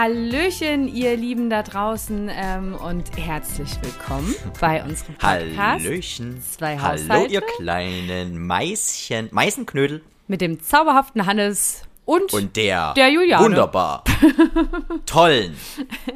[0.00, 5.58] Hallöchen, ihr Lieben da draußen ähm, und herzlich willkommen bei unserem Podcast.
[5.58, 6.42] Hallöchen.
[6.42, 13.44] Zwei Hallo, ihr kleinen Meißchen, Meißenknödel Mit dem zauberhaften Hannes und, und der, Der Juliane.
[13.44, 14.04] wunderbar,
[15.04, 15.54] tollen,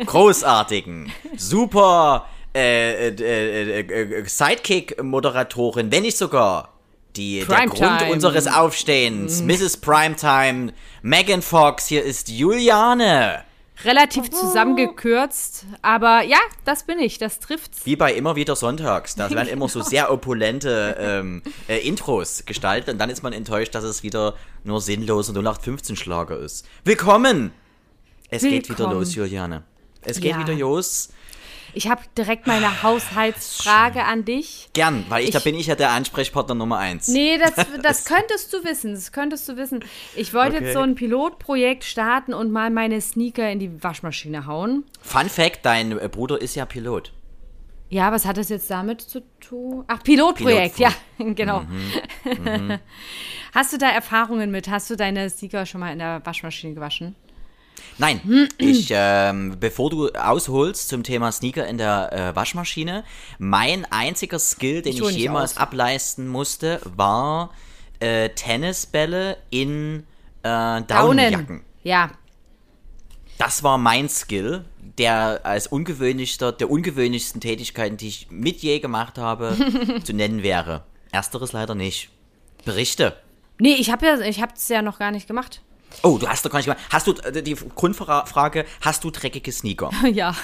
[0.07, 2.27] großartigen, super
[2.57, 6.71] äh, äh, äh, äh, Sidekick-Moderatorin, wenn nicht sogar
[7.17, 7.67] die, der.
[7.67, 9.77] Grund unseres Aufstehens, Mrs.
[9.77, 13.45] Primetime, Megan Fox, hier ist Juliane.
[13.85, 17.85] Relativ zusammengekürzt, aber ja, das bin ich, das trifft's.
[17.85, 19.17] Wie bei immer wieder sonntags.
[19.17, 23.75] Da werden immer so sehr opulente ähm, äh, Intros gestaltet und dann ist man enttäuscht,
[23.75, 26.67] dass es wieder nur sinnloser 0815-Schlager ist.
[26.85, 27.53] Willkommen!
[28.31, 28.99] Es geht wieder Willkommen.
[28.99, 29.65] los, Juliane.
[30.03, 30.39] Es geht Ja.
[30.41, 31.11] wieder los.
[31.75, 34.69] Ich habe direkt meine Haushaltsfrage an dich.
[34.73, 37.09] Gern, weil ich, da Ich- bin ich ja der Ansprechpartner Nummer eins.
[37.09, 38.95] Nee, das, das könntest du wissen.
[38.95, 39.85] Das könntest du wissen.
[40.15, 40.65] Ich wollte Okay.
[40.67, 44.85] jetzt so ein Pilotprojekt starten und mal meine Sneaker in die Waschmaschine hauen.
[45.03, 47.13] Fun Fact, dein äh, Bruder ist ja Pilot.
[47.91, 49.85] Ja, was hat das jetzt damit zu tun?
[49.89, 51.61] Ach, Pilotprojekt, ja, genau.
[51.61, 52.79] Mhm.
[53.55, 54.69] Hast du da Erfahrungen mit?
[54.69, 57.15] Hast du deine Sneaker schon mal in der Waschmaschine gewaschen?
[57.99, 63.05] Nein, ich, ähm, bevor du ausholst zum Thema Sneaker in der äh, Waschmaschine,
[63.39, 65.59] mein einziger Skill, den Ich ich, jemals aus.
[65.59, 67.51] ableisten musste, war
[68.01, 70.05] äh, Tennisbälle in
[70.43, 70.87] äh, Daunen.
[70.89, 71.63] Daunenjacken.
[71.85, 72.11] Ja,
[73.39, 74.65] Das war mein Skill,
[74.99, 79.57] der als ungewöhnlichster, der ungewöhnlichsten Tätigkeiten, die ich mit je gemacht habe,
[80.05, 80.85] zu nennen wäre.
[81.13, 82.11] Ersteres leider nicht.
[82.65, 83.17] Berichte.
[83.59, 85.61] nee, ich habe ja, ich habe es ja noch gar nicht gemacht.
[86.03, 86.81] Oh, du hast doch gar nicht gemacht.
[86.91, 89.91] Hast du, äh, die Grundfrage, hast du dreckige Sneaker?
[90.13, 90.35] Ja,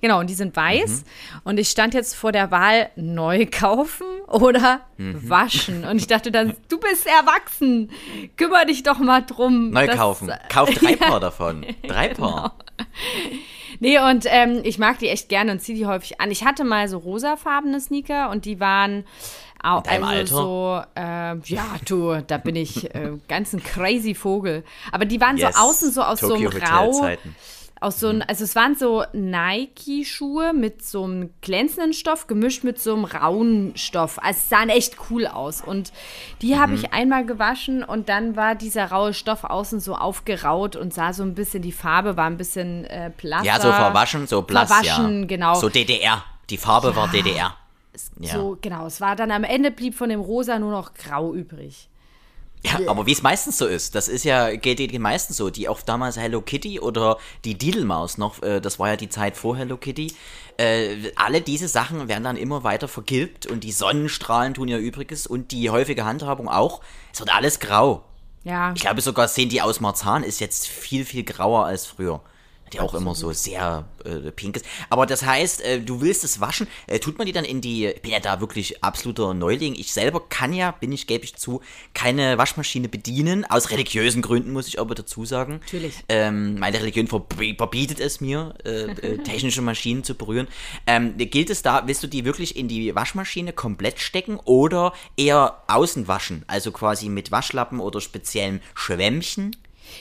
[0.00, 0.90] genau, und die sind weiß.
[1.02, 1.40] Mhm.
[1.44, 5.28] Und ich stand jetzt vor der Wahl, neu kaufen oder Mhm.
[5.28, 5.84] waschen.
[5.84, 7.90] Und ich dachte dann, du bist erwachsen,
[8.36, 9.70] kümmere dich doch mal drum.
[9.70, 10.32] Neu dass- kaufen.
[10.48, 11.08] Kauf drei Ja.
[11.08, 11.66] Paar davon.
[11.86, 12.56] Drei Paar.
[13.80, 16.30] Nee, und ähm, ich mag die echt gerne und ziehe die häufig an.
[16.30, 19.04] Ich hatte mal so rosafarbene Sneaker und die waren
[19.64, 24.64] auch deinem also so, äh, ja, du, da bin ich äh, ganz ein crazy Vogel.
[24.92, 25.54] Aber die waren Yes.
[25.56, 27.08] so außen so aus Tokyo so einem Rau,
[27.80, 32.80] aus so ein, also es waren so Nike-Schuhe mit so einem glänzenden Stoff gemischt mit
[32.80, 34.18] so einem rauen Stoff.
[34.22, 35.60] Also es sahen echt cool aus.
[35.60, 35.92] Und
[36.42, 36.78] die habe Mhm.
[36.78, 41.22] ich einmal gewaschen und dann war dieser raue Stoff außen so aufgeraut und sah so
[41.24, 43.44] ein bisschen, die Farbe war ein bisschen äh, blasser.
[43.44, 45.26] Ja, so verwaschen, so blass, Verwaschen, ja.
[45.26, 45.54] genau.
[45.54, 46.24] So DDR.
[46.50, 47.54] Die Farbe war DDR.
[48.18, 48.34] Ja.
[48.34, 48.86] So, genau.
[48.86, 51.88] Es war dann am Ende blieb von dem Rosa nur noch grau übrig.
[52.64, 55.68] Ja, aber wie es meistens so ist, das ist ja, geht den meistens so, die
[55.68, 59.54] auch damals Hello Kitty oder die Diddlemaus noch, äh, das war ja die Zeit vor
[59.54, 60.14] Hello Kitty,
[60.56, 65.26] äh, alle diese Sachen werden dann immer weiter vergilbt und die Sonnenstrahlen tun ihr Übriges
[65.26, 66.80] und die häufige Handhabung auch.
[67.12, 68.02] Es wird alles grau.
[68.44, 68.72] Ja.
[68.74, 72.22] Ich glaube sogar, sehen die aus Marzahn ist jetzt viel, viel grauer als früher.
[72.74, 74.66] Die auch immer so sehr äh, pink ist.
[74.90, 76.66] Aber das heißt, äh, du willst es waschen.
[76.86, 77.86] Äh, tut man die dann in die.
[77.86, 79.74] Ich bin ja da wirklich absoluter Neuling.
[79.74, 81.60] Ich selber kann ja, bin ich, gebe ich zu,
[81.94, 83.44] keine Waschmaschine bedienen.
[83.44, 85.60] Aus religiösen Gründen, muss ich aber dazu sagen.
[85.64, 85.94] Natürlich.
[86.08, 90.48] Ähm, meine Religion verb- verbietet es mir, äh, äh, technische Maschinen zu berühren.
[90.86, 95.62] Ähm, gilt es da, willst du die wirklich in die Waschmaschine komplett stecken oder eher
[95.68, 96.44] außen waschen?
[96.46, 99.56] Also quasi mit Waschlappen oder speziellen Schwämmchen?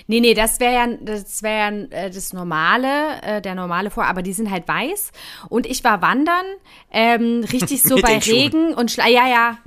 [0.08, 1.58] Nee, nee, das wäre ja, das wäre
[1.92, 5.12] ja äh, das normale, äh, der normale Vor, aber die sind halt weiß.
[5.50, 6.46] Und ich war wandern,
[6.92, 8.18] ähm, richtig so bei.
[8.20, 9.58] Regen und Schla ja, ja.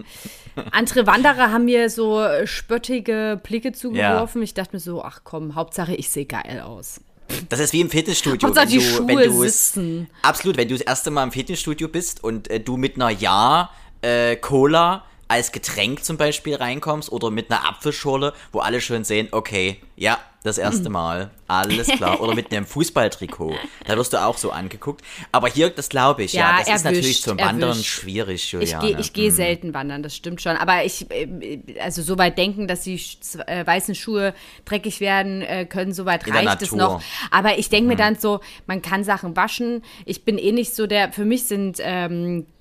[0.73, 4.43] Andere Wanderer haben mir so äh, spöttige Blicke zugeworfen.
[4.43, 7.01] Ich dachte mir so, ach komm, Hauptsache ich sehe geil aus.
[7.49, 8.47] Das ist wie im Fitnessstudio.
[8.49, 10.09] Hauptsache die wenn du, wenn Schuhe du es- sitzen.
[10.23, 13.71] Absolut, wenn du das erste Mal im Fitnessstudio bist und äh, du mit einer Ja
[14.01, 19.29] äh, Cola als Getränk zum Beispiel reinkommst oder mit einer Apfelschorle, wo alle schön sehen,
[19.33, 22.21] okay, ja, das erste Mal, alles klar.
[22.21, 23.57] Oder mit einem Fußballtrikot.
[23.85, 25.05] Da wirst du auch so angeguckt.
[25.33, 27.85] Aber hier, das glaube ich, ja, Ja, das ist natürlich erwischt, zum Wandern erwischt.
[27.87, 28.87] schwierig, Ich Juliane.
[28.87, 30.57] gehe ich geh selten wandern, das stimmt schon.
[30.57, 33.01] Aber ich, äh, also so weit denken, dass die
[33.47, 34.35] äh, weißen Schuhe
[34.65, 37.03] dreckig werden äh, können, so weit reicht es noch.
[37.33, 39.83] Aber ich denke mir dann so, man kann Sachen waschen.
[40.05, 42.56] Ich bin eh nicht so der, für mich sind ähm, äh,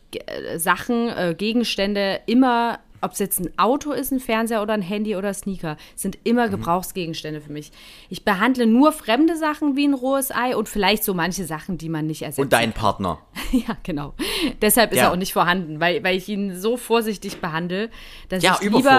[0.57, 5.15] Sachen, äh, Gegenstände immer ob es jetzt ein Auto ist, ein Fernseher oder ein Handy
[5.15, 6.51] oder Sneaker, sind immer Mhm.
[6.51, 7.71] Gebrauchsgegenstände für mich.
[8.09, 11.87] Ich behandle nur fremde Sachen wie ein rohes Ei und vielleicht so manche Sachen, die
[11.89, 12.39] man nicht ersetzt.
[12.39, 13.19] Und dein Partner.
[13.51, 14.13] Ja, genau.
[14.61, 15.05] Deshalb ist Ja.
[15.05, 17.89] er auch nicht vorhanden, weil, weil ich ihn so vorsichtig behandle,
[18.27, 18.89] dass Ja, ich lieber,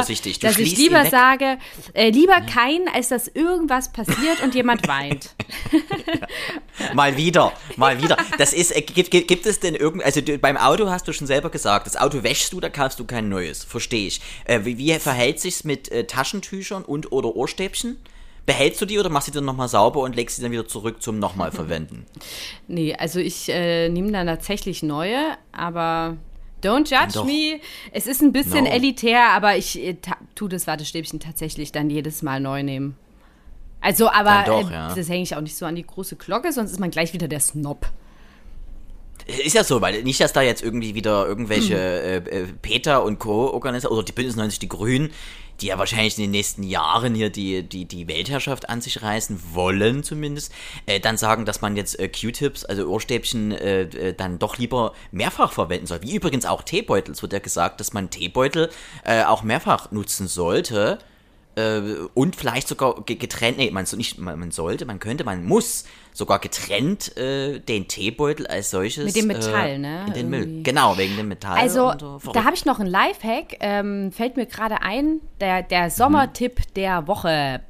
[0.41, 1.59] dass ich lieber sage,
[1.93, 5.35] äh, lieber kein, als dass irgendwas passiert und jemand weint.
[6.95, 8.17] Mal wieder, mal wieder.
[8.39, 11.13] Das ist, äh, gibt, gibt, gibt es denn irgend, also du, beim Auto hast du
[11.13, 13.65] schon selber gesagt, das Auto wäschst du, da kaufst du kein neues.
[13.65, 14.21] Verstehe ich.
[14.45, 17.97] Äh, wie, wie verhält sich's mit äh, Taschentüchern und oder Ohrstäbchen?
[18.45, 20.69] Behältst du die oder machst du die dann nochmal sauber und legst sie dann wieder
[20.69, 22.07] zurück zum nochmal verwenden?
[22.69, 26.17] Nee, also ich äh, nehme dann tatsächlich neue, aber
[26.63, 27.25] don't judge Doch.
[27.25, 27.61] me.
[27.93, 28.71] Es ist ein bisschen No.
[28.71, 32.97] elitär, aber ich äh, ta- tu das Wattestäbchen tatsächlich dann jedes Mal neu nehmen.
[33.81, 34.95] Also, aber doch, äh, ja.
[34.95, 37.29] das hänge ich auch nicht so an die große Glocke, sonst ist man gleich wieder
[37.29, 37.87] der Snob.
[39.27, 43.19] Ist ja so, weil nicht, dass da jetzt irgendwie wieder irgendwelche äh, äh, Peter und
[43.19, 43.51] Co.
[43.51, 45.11] organisieren, oder die Bündnis 90 Die Grünen,
[45.61, 49.41] die ja wahrscheinlich in den nächsten Jahren hier die, die, die Weltherrschaft an sich reißen
[49.53, 50.53] wollen zumindest,
[50.87, 54.93] äh, dann sagen, dass man jetzt äh, Q-Tips, also Ohrstäbchen, äh, äh, dann doch lieber
[55.11, 56.03] mehrfach verwenden soll.
[56.03, 57.13] Wie übrigens auch Teebeutel.
[57.13, 58.71] Es wird ja gesagt, dass man Teebeutel
[59.05, 60.99] äh, auch mehrfach nutzen sollte.
[61.57, 61.81] Äh,
[62.13, 65.85] und vielleicht sogar ge- getrennt, nee, man, so nicht, man, sollte, man könnte, man muss
[66.13, 69.07] sogar getrennt äh, den Teebeutel als solches.
[69.07, 70.05] Mit dem Metall, äh, ne?
[70.09, 70.63] In den Müll.
[70.63, 71.57] Genau, wegen dem Metall.
[71.59, 72.33] Also, so.
[72.33, 77.07] da habe ich noch einen Lifehack, ähm, fällt mir gerade ein, der, der Sommertipp der
[77.07, 77.63] Woche.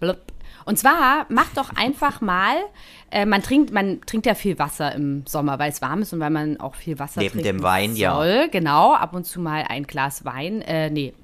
[0.00, 0.18] Blub.
[0.68, 2.54] Und zwar macht doch einfach mal,
[3.10, 6.20] äh, man trinkt, man trinkt ja viel Wasser im Sommer, weil es warm ist und
[6.20, 8.14] weil man auch viel Wasser Neben trinken dem Wein, ja.
[8.14, 8.50] soll.
[8.50, 11.14] Genau, ab und zu mal ein Glas Wein, äh, nee,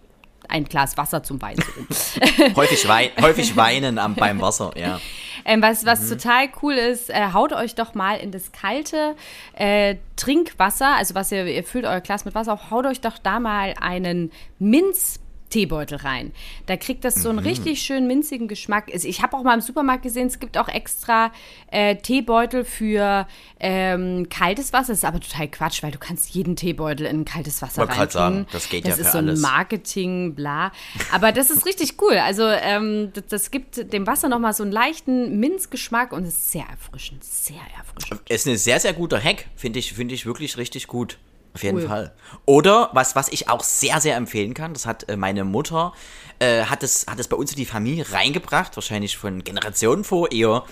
[0.49, 1.57] ein Glas Wasser zum Wein.
[2.57, 4.99] häufig, wein, häufig weinen am, beim Wasser, ja.
[5.45, 5.89] Ähm, was Mhm.
[5.89, 9.15] was total cool ist, äh, haut euch doch mal in das kalte
[9.53, 13.19] äh, Trinkwasser, also was ihr, ihr füllt euer Glas mit Wasser auf, haut euch doch
[13.19, 15.21] da mal einen Minz.
[15.55, 16.33] Teebeutel rein.
[16.67, 17.39] Da kriegt das so Mhm.
[17.39, 18.91] einen richtig schön minzigen Geschmack.
[18.93, 21.31] Es- Ich habe auch mal im Supermarkt gesehen, es gibt auch extra
[21.71, 23.27] äh, Teebeutel für
[23.61, 24.89] ähm, kaltes Wasser.
[24.93, 28.11] Das ist aber total Quatsch, weil du kannst jeden Teebeutel in kaltes Wasser grad reintun.
[28.13, 29.41] sagen, das geht ja Das ist für so ein alles.
[29.41, 30.73] Marketing, bla.
[31.13, 32.19] Aber das ist richtig cool.
[32.19, 36.53] Also ähm, das, das gibt dem Wasser nochmal so einen leichten Minzgeschmack und es ist
[36.53, 38.21] sehr erfrischend, sehr erfrischend.
[38.29, 39.47] Ist ein sehr, sehr guter Hack.
[39.57, 41.19] Finde ich, finde ich wirklich richtig gut.
[41.55, 41.87] Auf jeden Cool.
[41.87, 42.13] Fall.
[42.47, 45.93] Oder was, was ich auch sehr, sehr empfehlen kann, das hat äh, meine Mutter,
[46.41, 50.33] äh, hat, es, hat es bei uns in die Familie reingebracht, wahrscheinlich von Generationen vor,
[50.33, 50.65] eher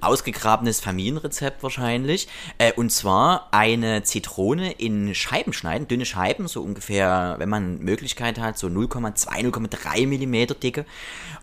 [0.00, 2.26] ausgegrabenes Familienrezept wahrscheinlich.
[2.56, 8.38] Äh, und zwar eine Zitrone in Scheiben schneiden, dünne Scheiben, so ungefähr, wenn man Möglichkeit
[8.38, 10.86] hat, so 0,2, 0,3 Millimeter dicke.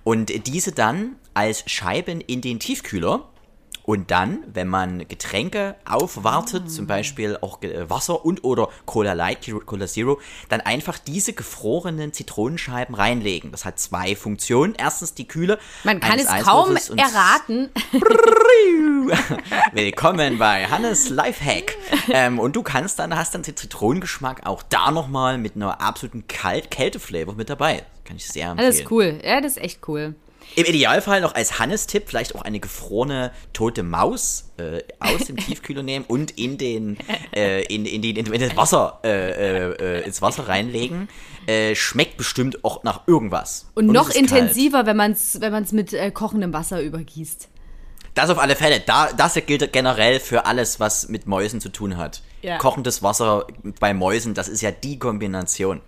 [0.04, 3.30] Und diese dann als Scheiben in den Tiefkühler
[3.88, 9.50] und dann, wenn man Getränke aufwartet, zum Beispiel auch äh, Wasser und oder Cola Light,
[9.66, 10.20] Cola Zero,
[10.50, 13.52] dann einfach diese gefrorenen Zitronenscheiben reinlegen.
[13.52, 14.76] Das hat zwei Funktionen.
[14.78, 15.58] Erstens die Kühle.
[15.86, 17.70] Man kann es kaum erraten.
[19.72, 21.78] Willkommen bei Hannes Lifehack.
[22.10, 26.28] ähm, und du kannst dann, hast dann den Zitronengeschmack auch da nochmal mit einer absoluten
[26.28, 27.86] Kalt Kälteflavor mit dabei.
[28.04, 28.70] Kann ich sehr empfehlen.
[28.70, 29.22] Das ist cool.
[29.24, 30.14] Ja, das ist echt cool.
[30.56, 35.84] Im Idealfall noch als Hannes-Tipp vielleicht auch eine gefrorene tote Maus äh, aus dem Tiefkühler
[35.84, 36.98] nehmen und in den
[37.36, 41.10] äh, in, in, die, in, das Wasser äh, äh, ins Wasser reinlegen.
[41.46, 43.70] Äh, schmeckt bestimmt auch nach irgendwas.
[43.74, 44.32] Und, es noch ist kalt.
[44.32, 47.48] intensiver, wenn man es wenn man's mit äh, kochendem Wasser übergießt.
[48.18, 48.80] Das auf alle Fälle.
[48.80, 52.24] Da, das gilt generell für alles, was mit Mäusen zu tun hat.
[52.42, 52.58] Ja.
[52.58, 53.46] Kochendes Wasser
[53.80, 55.82] bei Mäusen, das ist ja die Kombination.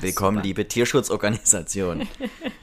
[0.00, 0.46] Willkommen, super.
[0.46, 2.08] liebe Tierschutzorganisation.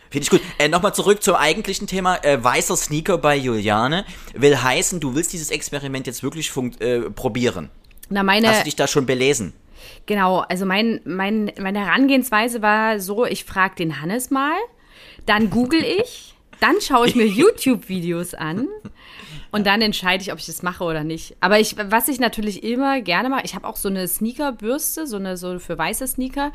[0.10, 0.42] Finde ich gut.
[0.58, 2.18] Äh, Nochmal zurück zum eigentlichen Thema.
[2.24, 7.70] Äh, weißer Sneaker bei Juliane will heißen, du willst dieses Experiment jetzt wirklich äh, probieren.
[8.10, 9.54] Na, meine, Hast du dich da schon belesen?
[10.06, 14.58] Genau, also mein, mein, meine Herangehensweise war so, ich frage den Hannes mal,
[15.26, 18.68] dann google ich, dann schaue ich mir YouTube-Videos an
[19.52, 21.36] und dann entscheide ich, ob ich das mache oder nicht.
[21.40, 25.18] Aber ich, was ich natürlich immer gerne mache, ich habe auch so eine Sneakerbürste, so
[25.18, 26.52] eine so für weiße Sneaker.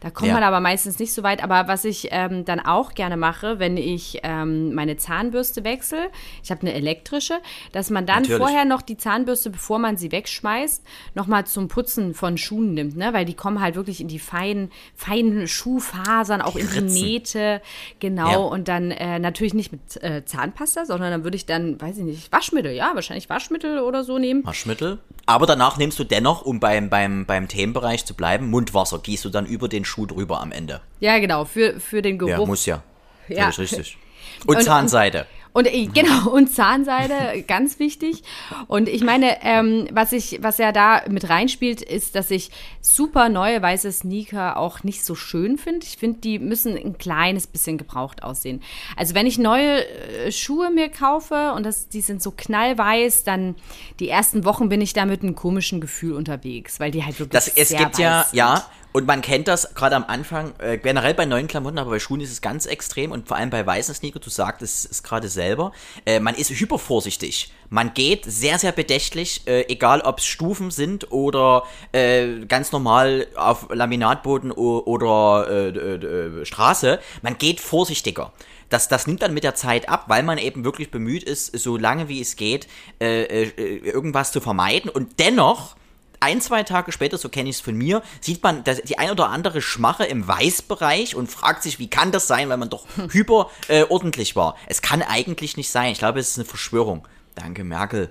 [0.00, 0.34] Da kommt Ja.
[0.34, 1.42] man aber meistens nicht so weit.
[1.42, 6.10] Aber was ich ähm, dann auch gerne mache, wenn ich ähm, meine Zahnbürste wechsle,
[6.42, 7.34] ich habe eine elektrische,
[7.72, 8.38] dass man dann Natürlich.
[8.38, 10.82] vorher noch die Zahnbürste, bevor man sie wegschmeißt,
[11.14, 13.12] nochmal zum Putzen von Schuhen nimmt, ne?
[13.12, 16.86] Weil die kommen halt wirklich in die feinen, feinen Schuhfasern, auch in die Ritzen.
[17.02, 17.62] Nähte,
[18.00, 18.30] genau.
[18.30, 18.36] Ja.
[18.38, 22.04] Und dann äh, natürlich nicht mit äh, Zahnpasta, sondern dann würde ich dann, weiß ich
[22.04, 24.44] nicht, Waschmittel, ja, wahrscheinlich Waschmittel oder so nehmen.
[24.44, 24.98] Waschmittel.
[25.26, 28.98] Aber danach nimmst du dennoch, um beim, beim, beim Themenbereich zu bleiben, Mundwasser.
[29.00, 30.80] Gießt du dann über den Schuh drüber am Ende.
[31.00, 32.30] Ja, genau, für, für den Geruch.
[32.30, 32.82] Ja, muss ja.
[33.28, 33.50] Ja.
[33.50, 33.98] Völlig richtig.
[34.46, 35.26] Und, Und- Zahnseide.
[35.52, 38.22] Und äh, genau, und Zahnseide, ganz wichtig.
[38.66, 42.50] Und ich meine, ähm, was ich, was ja da mit reinspielt, ist, dass ich
[42.82, 45.86] super neue weiße Sneaker auch nicht so schön finde.
[45.86, 48.62] Ich finde, die müssen ein kleines bisschen gebraucht aussehen.
[48.98, 49.82] Also wenn ich neue
[50.26, 53.54] äh, Schuhe mir kaufe und das, die sind so knallweiß, dann
[53.98, 57.32] die ersten Wochen bin ich da mit einem komischen Gefühl unterwegs, weil die halt wirklich
[57.32, 58.36] Das, es sehr gibt ja, weiß sind.
[58.38, 61.98] ja, und man kennt das gerade am Anfang, äh, generell bei neuen Klamotten, aber bei
[61.98, 65.28] Schuhen ist es ganz extrem und vor allem bei weißen Sneaker, du sagtest es gerade
[65.28, 65.72] selber,
[66.06, 67.52] äh, man ist hypervorsichtig.
[67.68, 73.26] Man geht sehr, sehr bedächtlich, äh, egal ob es Stufen sind oder äh, ganz normal
[73.36, 76.98] auf Laminatboden oder äh, äh, Straße.
[77.20, 78.32] Man geht vorsichtiger.
[78.70, 81.76] Das, das nimmt dann mit der Zeit ab, weil man eben wirklich bemüht ist, so
[81.76, 82.66] lange wie es geht,
[82.98, 84.88] äh, äh, irgendwas zu vermeiden.
[84.88, 85.76] Und dennoch
[86.20, 89.10] ein, zwei Tage später, so kenne ich es von mir, sieht man das, die ein
[89.10, 92.86] oder andere Schmache im Weißbereich und fragt sich, wie kann das sein, weil man doch
[93.10, 94.56] hyper äh, ordentlich war.
[94.66, 95.92] Es kann eigentlich nicht sein.
[95.92, 97.06] Ich glaube, es ist eine Verschwörung.
[97.34, 98.10] Danke, Merkel.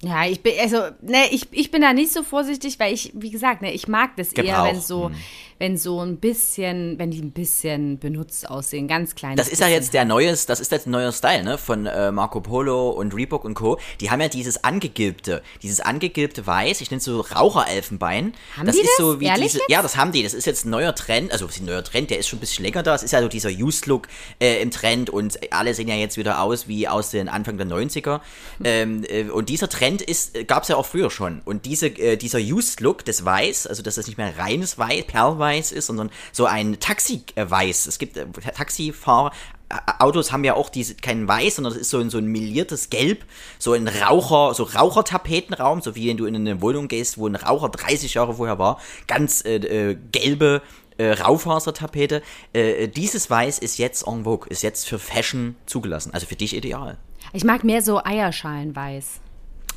[0.00, 3.30] Ja, ich bin, also, ne, ich, ich bin da nicht so vorsichtig, weil ich, wie
[3.30, 5.10] gesagt, ne, ich mag das eher, Gebrauch, wenn so,
[5.58, 9.36] wenn so ein bisschen, wenn die ein bisschen benutzt aussehen, ganz klein.
[9.36, 12.12] Das ist ja jetzt der neues, das ist jetzt ein neuer Style, ne, von äh,
[12.12, 13.78] Marco Polo und Reebok und Co.
[14.00, 18.34] Die haben ja dieses angegilbte, dieses angegilbte Weiß, ich nenne es so Raucherelfenbein.
[18.56, 18.96] Haben das die ist das?
[18.98, 19.70] so wie Ehrlich diese, jetzt?
[19.70, 20.22] ja, das haben die.
[20.22, 22.40] Das ist jetzt ein neuer Trend, also ist ein neuer Trend, der ist schon ein
[22.40, 22.94] bisschen länger da.
[22.94, 24.06] Es ist ja so dieser Used Look
[24.40, 27.66] äh, im Trend und alle sehen ja jetzt wieder aus wie aus den Anfang der
[27.66, 28.20] 90er.
[28.62, 31.42] Ähm, äh, und dieser Trend ist, äh, gab es ja auch früher schon.
[31.44, 35.04] Und diese, äh, dieser Used Look des Weiß, also dass das nicht mehr reines Weiß,
[35.06, 37.86] Perlweiß ist, sondern so ein Taxi-Weiß.
[37.86, 39.32] Es gibt äh, Taxifahrer,
[39.70, 42.26] Ä- Autos haben ja auch diese, kein Weiß, sondern das ist so ein, so ein
[42.26, 43.24] meliertes Gelb,
[43.58, 47.36] so ein Raucher, so Rauchertapetenraum, so wie wenn du in eine Wohnung gehst, wo ein
[47.36, 50.62] Raucher 30 Jahre vorher war, ganz äh, äh, gelbe
[50.96, 52.22] äh, Raufasertapete.
[52.52, 56.56] Äh, dieses Weiß ist jetzt en vogue, ist jetzt für Fashion zugelassen, also für dich
[56.56, 56.96] ideal.
[57.32, 59.20] Ich mag mehr so Eierschalenweiß.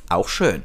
[0.10, 0.63] Auch schön.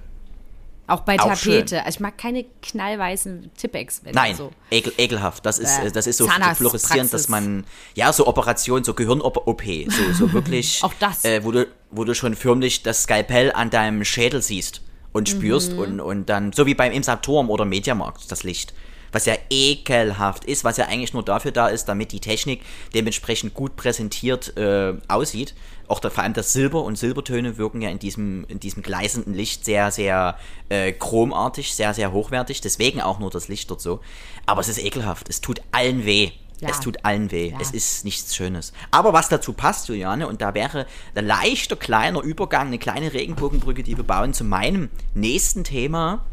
[0.88, 1.84] Auch bei Auch Tapete.
[1.84, 4.02] Also ich mag keine knallweißen Tippex.
[4.12, 4.52] Nein, So.
[4.70, 5.44] ekel, ekelhaft.
[5.44, 7.64] Das ist, äh, das ist so fluoreszierend, dass man,
[7.94, 11.24] ja, so Operation, so Gehirn-OP, so, so wirklich, Auch das.
[11.24, 15.72] Äh, wo, du, wo du schon förmlich das Skalpell an deinem Schädel siehst und spürst
[15.72, 15.78] Mhm.
[15.78, 18.72] und, und dann, so wie beim im Saturn oder Mediamarkt, das Licht.
[19.12, 22.62] Was ja ekelhaft ist, was ja eigentlich nur dafür da ist, damit die Technik
[22.94, 25.54] dementsprechend gut präsentiert äh, aussieht.
[25.88, 29.34] Auch da, vor allem das Silber und Silbertöne wirken ja in diesem, in diesem gleißenden
[29.34, 30.36] Licht sehr, sehr
[30.68, 32.60] äh, chromartig, sehr, sehr hochwertig.
[32.60, 34.00] Deswegen auch nur das Licht dort so.
[34.46, 35.28] Aber es ist ekelhaft.
[35.28, 36.32] Es tut allen weh.
[36.60, 36.70] Ja.
[36.70, 37.50] Es tut allen weh.
[37.50, 37.58] Ja.
[37.60, 38.72] Es ist nichts Schönes.
[38.90, 43.82] Aber was dazu passt, Juliane, und da wäre ein leichter kleiner Übergang, eine kleine Regenbogenbrücke,
[43.82, 46.24] die wir bauen, zu meinem nächsten Thema.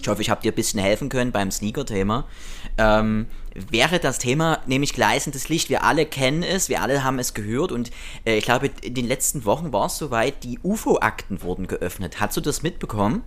[0.00, 2.26] Ich hoffe, ich habe dir ein bisschen helfen können beim Sneaker-Thema.
[2.76, 5.68] Ähm, wäre das Thema nämlich gleißendes Licht.
[5.70, 7.90] Wir alle kennen es, wir alle haben es gehört und
[8.24, 12.20] äh, ich glaube, in den letzten Wochen war es soweit, die UFO-Akten wurden geöffnet.
[12.20, 13.22] Hast du das mitbekommen?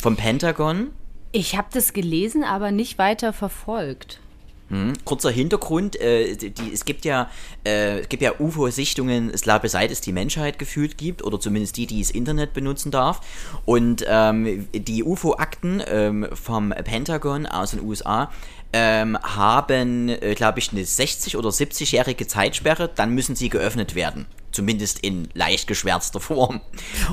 [0.00, 0.90] Vom Pentagon?
[1.32, 4.20] Ich habe das gelesen, aber nicht weiter verfolgt.
[5.04, 7.30] Kurzer Hintergrund, äh, die, die, es gibt ja,
[7.64, 12.00] äh, es gibt ja UFO-Sichtungen, seit es die Menschheit gefühlt gibt, oder zumindest die, die
[12.00, 13.20] das Internet benutzen darf.
[13.64, 18.30] Und ähm, die UFO-Akten ähm, vom Pentagon aus den USA
[18.72, 24.26] ähm, haben, äh, glaube ich, eine 60- oder 70-jährige Zeitsperre, dann müssen sie geöffnet werden.
[24.56, 26.62] Zumindest in leicht geschwärzter Form.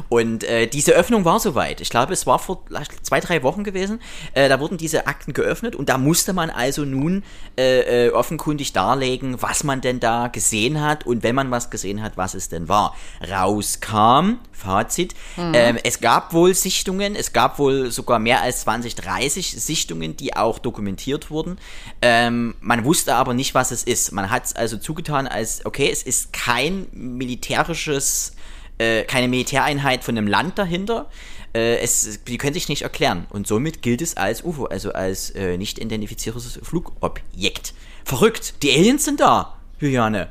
[0.07, 1.81] Und äh, diese Öffnung war soweit.
[1.81, 2.63] Ich glaube, es war vor
[3.01, 3.99] zwei, drei Wochen gewesen.
[4.33, 7.21] Äh, da wurden diese Akten geöffnet und da musste man also nun
[7.57, 12.01] äh, äh, offenkundig darlegen, was man denn da gesehen hat und wenn man was gesehen
[12.01, 12.95] hat, was es denn war.
[13.29, 19.51] Rauskam, Fazit, ähm, es gab wohl Sichtungen, es gab wohl sogar mehr als 20, 30
[19.61, 21.57] Sichtungen, die auch dokumentiert wurden.
[22.01, 24.13] Ähm, man wusste aber nicht, was es ist.
[24.13, 26.87] Man hat es also zugetan als, okay, es ist kein
[27.33, 28.35] militärisches,
[28.77, 31.09] äh, keine Militäreinheit von einem Land dahinter.
[31.53, 33.25] Äh, es, die können sich nicht erklären.
[33.29, 37.73] Und somit gilt es als UFO, also als äh, nicht identifiziertes Flugobjekt.
[38.05, 40.29] Verrückt, die Aliens sind da, Juliane.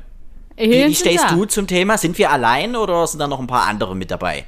[0.55, 1.97] Wie, wie stehst du zum Thema?
[1.97, 4.45] Sind wir allein oder sind da noch ein paar andere mit dabei?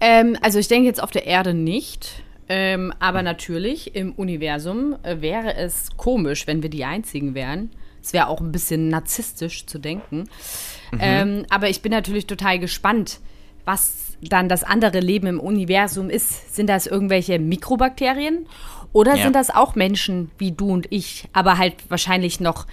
[0.00, 2.22] Ähm, also ich denke jetzt auf der Erde nicht.
[2.48, 7.70] Ähm, aber natürlich im Universum äh, wäre es komisch, wenn wir die Einzigen wären.
[8.02, 10.28] Es wäre auch ein bisschen narzisstisch zu denken.
[10.98, 13.20] Ähm, aber ich bin natürlich total gespannt,
[13.64, 16.54] was dann das andere Leben im Universum ist.
[16.54, 18.46] Sind das irgendwelche Mikrobakterien?
[18.92, 19.22] Oder Ja.
[19.24, 22.66] sind das auch Menschen wie du und ich, aber halt wahrscheinlich noch,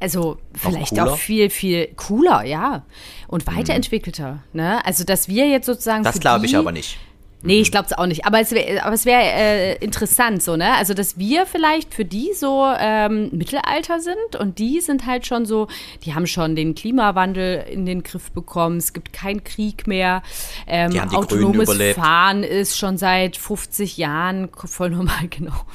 [0.00, 0.92] also vielleicht?
[0.92, 0.98] Mhm.
[1.00, 2.84] auch viel, viel cooler, ja.
[3.28, 4.42] Und weiterentwickelter.
[4.52, 4.84] Ne?
[4.84, 6.02] Also, dass wir jetzt sozusagen.
[6.02, 6.98] Das glaube ich aber nicht.
[7.42, 8.24] Nee, ich glaube es auch nicht.
[8.24, 10.74] Aber es wäre aber es wär, äh, interessant so, ne?
[10.74, 15.44] Also, dass wir vielleicht für die so ähm, Mittelalter sind und die sind halt schon
[15.44, 15.66] so,
[16.04, 18.76] die haben schon den Klimawandel in den Griff bekommen.
[18.76, 20.22] Es gibt keinen Krieg mehr.
[20.66, 21.72] Ähm, autonomes.
[21.94, 25.66] Fahren ist schon seit 50 Jahren voll normal, genau.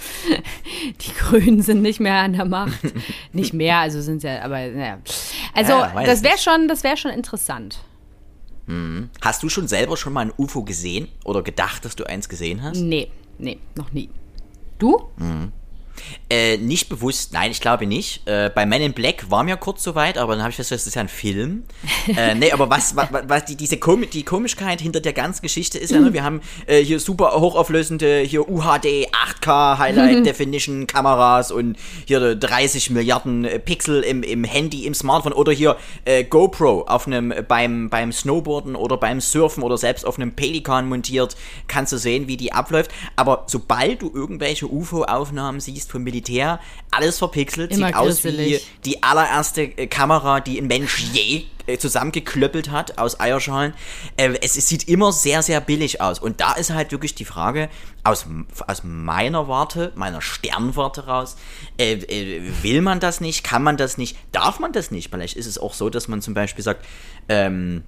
[1.02, 2.80] Die Grünen sind nicht mehr an der Macht.
[3.34, 5.00] nicht mehr, also sind sie ja, aber naja.
[5.54, 7.80] Also, Ja, das wäre schon, das wäre schon interessant.
[9.22, 12.64] Hast du schon selber schon mal ein UFO gesehen oder gedacht, dass du eins gesehen
[12.64, 12.78] hast?
[12.78, 14.10] Nee, nee, noch nie.
[14.78, 15.10] Du?
[16.30, 18.28] Äh, nicht bewusst, nein, ich glaube nicht.
[18.28, 20.82] Äh, bei Men in Black war mir kurz so weit, aber dann habe ich festgestellt,
[20.82, 21.64] das ist ja ein Film.
[22.16, 25.78] äh, nee, aber was, was, was die, diese Komi die Komischkeit hinter der ganzen Geschichte
[25.78, 29.10] ist ja, ne, wir haben äh, hier super hochauflösende, hier UHD,
[29.42, 35.34] 8K, Highlight Definition Kameras und hier 30 Milliarden äh, Pixel im, im Handy, im Smartphone
[35.34, 40.18] oder hier äh, GoPro auf einem, beim, beim Snowboarden oder beim Surfen oder selbst auf
[40.18, 41.38] einem Pelikan montiert,
[41.68, 42.92] kannst du sehen, wie die abläuft.
[43.16, 46.60] Aber sobald du irgendwelche UFO-Aufnahmen siehst vom Militär,
[46.92, 48.68] alles verpixelt, Immer sieht aus wie grisselig.
[48.86, 53.74] die allererste äh, Kamera, die ein Mensch je äh, zusammengeklöppelt hat aus Eierschaalen.
[54.16, 56.20] Äh, es, es sieht immer sehr, sehr billig aus.
[56.20, 57.70] Und da ist halt wirklich die Frage,
[58.04, 58.26] aus,
[58.68, 61.36] aus meiner Warte, meiner Sternwarte raus,
[61.78, 65.12] äh, äh, will man das nicht, kann man das nicht, darf man das nicht?
[65.12, 66.86] Vielleicht ist es auch so, dass man zum Beispiel sagt,
[67.28, 67.84] ähm,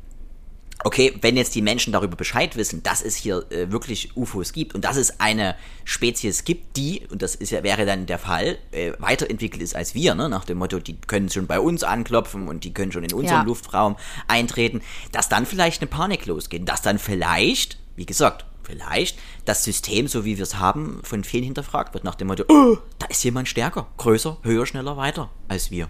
[0.84, 4.76] okay, wenn jetzt die Menschen darüber Bescheid wissen, dass es hier äh, wirklich UFOs gibt
[4.76, 8.58] und dass es eine Spezies gibt, die, und das ist ja, wäre dann der Fall,
[8.72, 10.30] äh, weiterentwickelt ist als wir, ne?
[10.30, 13.40] nach dem Motto, die können schon bei uns anklopfen und die können schon in unseren
[13.40, 13.44] Ja.
[13.44, 14.82] Luftraum eintreten,
[15.12, 20.24] dass dann vielleicht eine Panik losgeht, dass dann vielleicht, wie gesagt, vielleicht das System, so
[20.24, 23.50] wie wir es haben, von vielen hinterfragt wird, nach dem Motto, oh, da ist jemand
[23.50, 25.90] stärker, größer, höher, schneller, weiter als wir.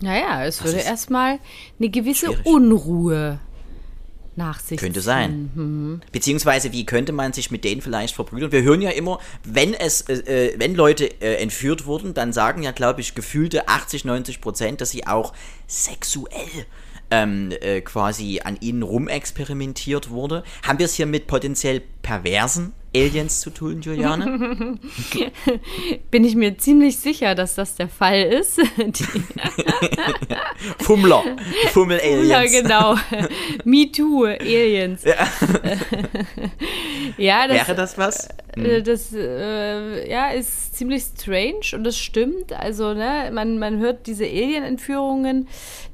[0.00, 1.40] Naja, es würde ist erstmal
[1.78, 2.46] eine gewisse schwierig.
[2.46, 3.38] Unruhe
[4.40, 6.00] nach sich Könnte sein.
[6.12, 8.50] Beziehungsweise, wie könnte man sich mit denen vielleicht verbrüdern?
[8.50, 12.62] Wir hören ja immer, wenn es, äh, äh, wenn Leute äh, entführt wurden, dann sagen
[12.62, 15.32] ja, glaube ich, gefühlte 80, 90 Prozent, dass sie auch
[15.66, 16.66] sexuell
[17.10, 20.42] ähm, äh, quasi an ihnen rumexperimentiert wurde.
[20.66, 24.78] Haben wir es hier mit potenziell perversen Aliens zu tun, Juliane?
[26.10, 28.60] Bin ich mir ziemlich sicher, dass das der Fall ist.
[30.80, 31.22] Fummler,
[31.72, 32.28] Fummel-Aliens.
[32.28, 32.96] ja, genau.
[33.64, 35.04] Me too, Aliens.
[35.04, 35.14] Ja,
[37.16, 38.28] ja das, Wäre das was?
[38.56, 42.52] Äh, Das äh, ja, ist ziemlich strange und das stimmt.
[42.52, 45.48] Also, ne, man, man hört diese Alien-Entführungen,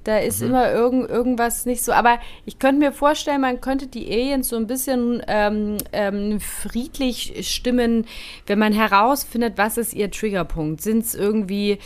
[0.04, 1.92] da ist immer irgend, irgendwas nicht so.
[1.92, 7.34] Aber ich könnte mir vorstellen, man könnte die Aliens so ein bisschen ähm, ähm, friedlich
[7.48, 8.06] stimmen,
[8.46, 10.80] wenn man herausfindet, was ist ihr Triggerpunkt.
[10.80, 11.78] Sind es irgendwie,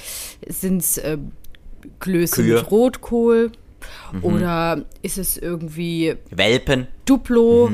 [0.46, 1.18] sind es äh,
[1.98, 2.56] Klöße Kühe.
[2.56, 3.52] mit Rotkohl?
[4.22, 6.88] Oder ist es irgendwie Welpen.
[7.06, 7.70] Duplo.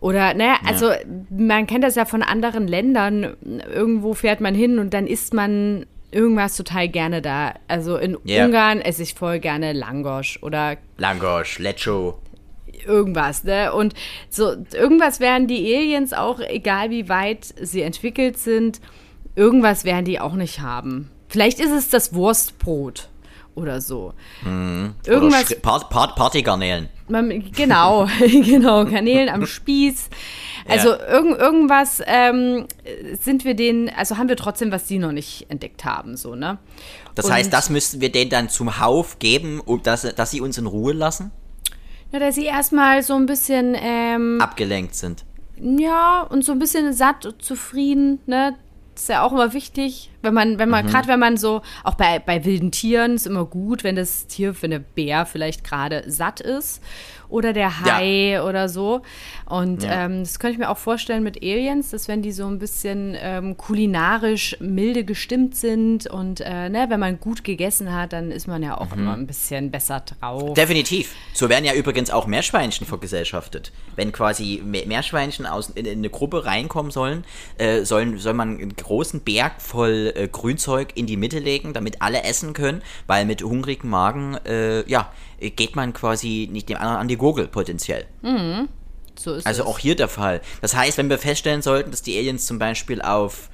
[0.00, 0.90] Oder, naja, also
[1.30, 3.36] man kennt das ja von anderen Ländern.
[3.72, 7.54] Irgendwo fährt man hin und dann isst man irgendwas total gerne da.
[7.68, 8.44] Also in Ja.
[8.46, 12.18] Ungarn esse ich voll gerne Langosch oder Langosch, Lecho.
[12.86, 13.72] irgendwas, ne?
[13.74, 13.94] Und
[14.30, 18.80] so, irgendwas werden die Aliens auch, egal wie weit sie entwickelt sind,
[19.36, 21.10] irgendwas werden die auch nicht haben.
[21.28, 23.08] Vielleicht ist es das Wurstbrot
[23.54, 24.14] oder so.
[24.42, 26.88] Oder Irgendwas Part, Part, Partygarnelen.
[27.10, 30.08] Man, genau, genau, Kanälen am Spieß.
[30.68, 32.66] Also irgend, irgendwas ähm,
[33.20, 36.58] sind wir denen, also haben wir trotzdem, was die noch nicht entdeckt haben, so, ne?
[37.14, 40.40] Das Und- heißt, das müssten wir denen dann zum Hauf geben, um dass, dass sie
[40.40, 41.32] uns in Ruhe lassen,
[42.12, 45.24] Ja, dass sie erstmal so ein bisschen, ähm, abgelenkt sind.
[45.60, 48.54] ja, und so ein bisschen satt und zufrieden, ne?
[49.00, 51.94] Das ist ja auch immer wichtig, wenn man, wenn man, gerade wenn man so, auch
[51.94, 56.04] bei, bei wilden Tieren ist immer gut, wenn das Tier, wenn der Bär vielleicht gerade
[56.06, 56.82] satt ist
[57.30, 59.02] oder der Hai oder so.
[59.46, 60.04] Und Ja.
[60.04, 63.16] ähm, das könnte ich mir auch vorstellen mit Aliens, dass wenn die so ein bisschen
[63.18, 68.46] ähm, kulinarisch milde gestimmt sind und äh, ne, wenn man gut gegessen hat, dann ist
[68.46, 70.54] man ja auch immer ein bisschen besser drauf.
[70.54, 71.14] Definitiv.
[71.32, 73.72] So werden ja übrigens auch Meerschweinchen vergesellschaftet.
[73.96, 77.24] Wenn quasi Me- Meerschweinchen aus, in, in eine Gruppe reinkommen sollen,
[77.58, 82.02] äh, sollen, soll man einen großen Berg voll äh, Grünzeug in die Mitte legen, damit
[82.02, 85.12] alle essen können, weil mit hungrigem Magen, äh, ja,
[85.48, 88.06] geht man quasi nicht dem anderen an die Gurgel potenziell.
[89.18, 89.68] so ist Also es.
[89.68, 90.40] auch hier der Fall.
[90.60, 93.48] Das heißt, wenn wir feststellen sollten, dass die Aliens zum Beispiel auf,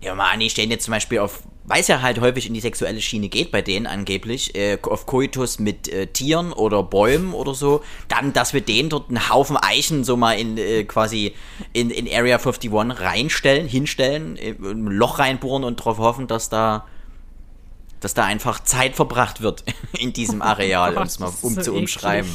[0.00, 2.60] ja mal an, die stehen jetzt zum Beispiel auf, weiß ja halt häufig in die
[2.60, 7.54] sexuelle Schiene geht bei denen angeblich, äh, auf Koitus mit äh, Tieren oder Bäumen oder
[7.54, 11.34] so, dann, dass wir denen dort einen Haufen Eichen so mal in äh, quasi
[11.72, 16.86] in, in Area 51 reinstellen, hinstellen, äh, ein Loch reinbohren und darauf hoffen, dass da
[18.04, 19.64] dass da einfach Zeit verbracht wird
[19.98, 22.30] in diesem Areal, um es mal um so zu umschreiben.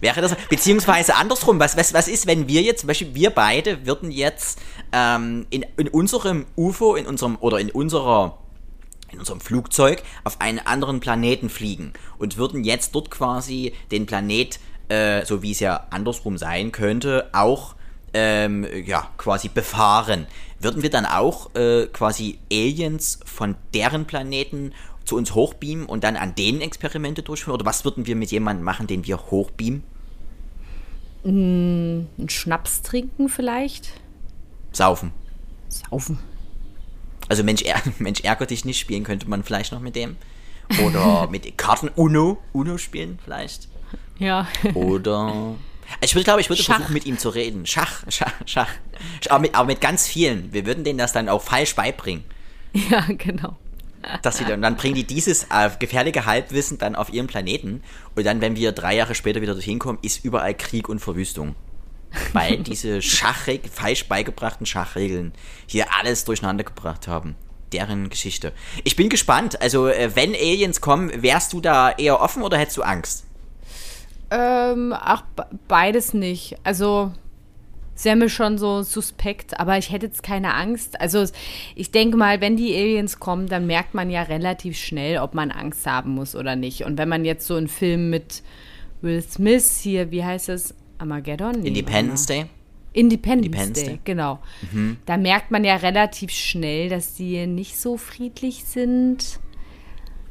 [0.00, 3.86] Wäre das, beziehungsweise andersrum, was, was, was ist, wenn wir jetzt, zum Beispiel wir beide
[3.86, 4.60] würden jetzt
[4.92, 8.38] ähm, in, in unserem UFO, in unserem, oder in unserer
[9.12, 14.58] in unserem Flugzeug auf einen anderen Planeten fliegen und würden jetzt dort quasi den Planet,
[14.88, 17.76] äh, so wie es ja andersrum sein könnte, auch
[18.12, 20.26] ähm, ja, quasi befahren.
[20.58, 24.72] Würden wir dann auch äh, quasi Aliens von deren Planeten
[25.04, 27.54] zu uns hochbeamen und dann an denen Experimente durchführen?
[27.54, 29.82] Oder was würden wir mit jemandem machen, den wir hochbeamen?
[31.24, 33.90] Einen Schnaps trinken vielleicht?
[34.72, 35.12] Saufen.
[35.68, 36.18] Saufen.
[37.28, 40.16] Also Mensch, er Mensch ärgert dich nicht spielen könnte man vielleicht noch mit dem.
[40.84, 43.68] Oder mit Karten Uno, Uno spielen vielleicht.
[44.18, 44.46] Ja.
[44.74, 45.54] Oder.
[46.00, 46.76] Ich würde, glaube ich, würde Schach.
[46.76, 47.66] versuchen, mit ihm zu reden.
[47.66, 48.70] Schach, Schach, Schach.
[49.28, 50.52] Aber mit, aber mit ganz vielen.
[50.52, 52.24] Wir würden denen das dann auch falsch beibringen.
[52.90, 53.56] Ja, genau.
[54.22, 57.82] Dass sie dann, dann bringen die dieses äh, gefährliche Halbwissen dann auf ihren Planeten.
[58.14, 61.54] Und dann, wenn wir drei Jahre später wieder dorthin kommen, ist überall Krieg und Verwüstung.
[62.32, 65.32] Weil diese Schachregeln, falsch beigebrachten Schachregeln
[65.66, 67.34] hier alles durcheinander gebracht haben.
[67.72, 68.52] Deren Geschichte.
[68.84, 69.60] Ich bin gespannt.
[69.60, 73.24] Also, äh, wenn Aliens kommen, wärst du da eher offen oder hättest du Angst?
[74.30, 76.56] Ähm, ach, be- beides nicht.
[76.62, 77.12] Also,
[77.96, 81.00] es wäre mir schon so suspekt, aber ich hätte jetzt keine Angst.
[81.00, 81.24] Also,
[81.76, 85.50] ich denke mal, wenn die Aliens kommen, dann merkt man ja relativ schnell, ob man
[85.50, 86.84] Angst haben muss oder nicht.
[86.84, 88.42] Und wenn man jetzt so einen Film mit
[89.00, 90.74] Will Smith hier, wie heißt es?
[90.98, 91.60] Armageddon?
[91.60, 92.46] Nee, Independence Day?
[92.92, 94.00] Independence, Independence Day, Day.
[94.04, 94.38] genau.
[95.06, 99.40] Da merkt man ja relativ schnell, dass die nicht so friedlich sind.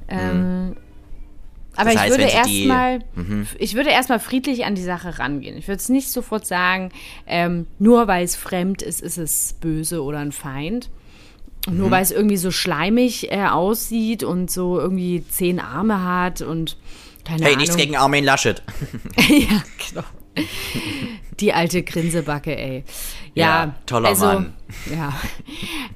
[0.08, 0.76] Ähm,
[1.76, 2.32] aber Das ich heißt, würde die-
[2.68, 3.00] erstmal,
[3.60, 5.58] ich würde erstmal friedlich an die Sache rangehen.
[5.58, 6.92] Ich würde es nicht sofort sagen,
[7.28, 10.90] ähm, nur weil es fremd ist, ist es böse oder ein Feind.
[11.68, 11.78] Mhm.
[11.78, 16.78] Nur weil es irgendwie so schleimig äh, aussieht und so irgendwie zehn Arme hat und
[17.26, 17.62] keine Hey, Ahnung.
[17.62, 18.62] nichts gegen Armin Laschet.
[19.18, 20.04] ja, genau.
[21.40, 22.84] Die alte Grinsebacke, ey.
[23.36, 24.54] Ja, Ja, toller also, Mann.
[24.92, 25.14] Ja.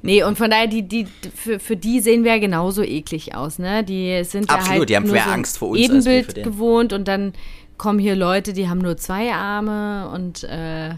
[0.02, 3.58] Nee, und von daher, die, die, für, für die sehen wir ja genauso eklig aus,
[3.58, 3.84] ne?
[3.84, 6.92] Die sind ja Absolut, halt die haben nur mehr so Angst vor uns Ebenbild gewohnt
[6.92, 7.32] und dann
[7.76, 10.90] kommen hier Leute, die haben nur zwei Arme und äh,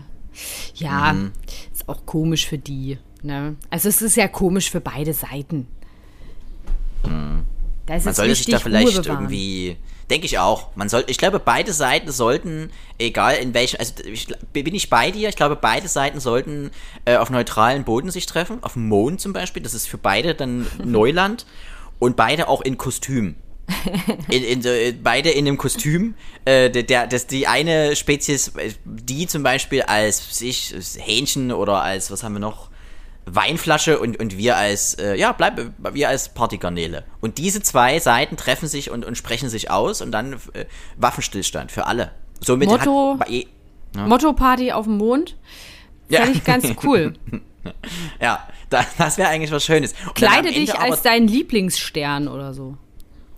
[0.74, 1.32] ja, Mhm.
[1.72, 2.98] ist auch komisch für die.
[3.22, 3.56] Ne?
[3.68, 5.66] Also es ist ja komisch für beide Seiten.
[7.94, 9.76] Ist Man sollte sich da vielleicht irgendwie.
[10.10, 10.74] Denke ich auch.
[10.74, 15.12] Man soll, ich glaube, beide Seiten sollten, egal in welchem, also ich, bin ich bei
[15.12, 16.72] dir, ich glaube, beide Seiten sollten
[17.04, 20.34] äh, auf neutralen Boden sich treffen, auf dem Mond zum Beispiel, das ist für beide
[20.34, 21.46] dann Neuland
[22.00, 23.36] und beide auch in Kostüm.
[24.28, 26.14] In, in, äh, beide in einem Kostüm.
[26.44, 31.80] Äh, der, der, das, die eine Spezies, äh, die zum Beispiel als sich Hähnchen oder
[31.82, 32.69] als, was haben wir noch?
[33.34, 35.60] Weinflasche und, und wir als, äh, ja, bleib,
[35.92, 37.04] wir als Partygarnele.
[37.20, 40.64] Und diese zwei Seiten treffen sich und, und sprechen sich aus und dann äh,
[40.96, 42.12] Waffenstillstand für alle.
[42.40, 43.46] Somit Motto- hat, bei-
[43.96, 45.36] Motto-Party auf dem Mond.
[46.08, 46.24] Ja.
[46.26, 47.14] Ich ganz cool.
[48.20, 49.94] ja, da, das wäre eigentlich was Schönes.
[50.06, 52.76] Und Kleide dich aber- als dein Lieblingsstern oder so.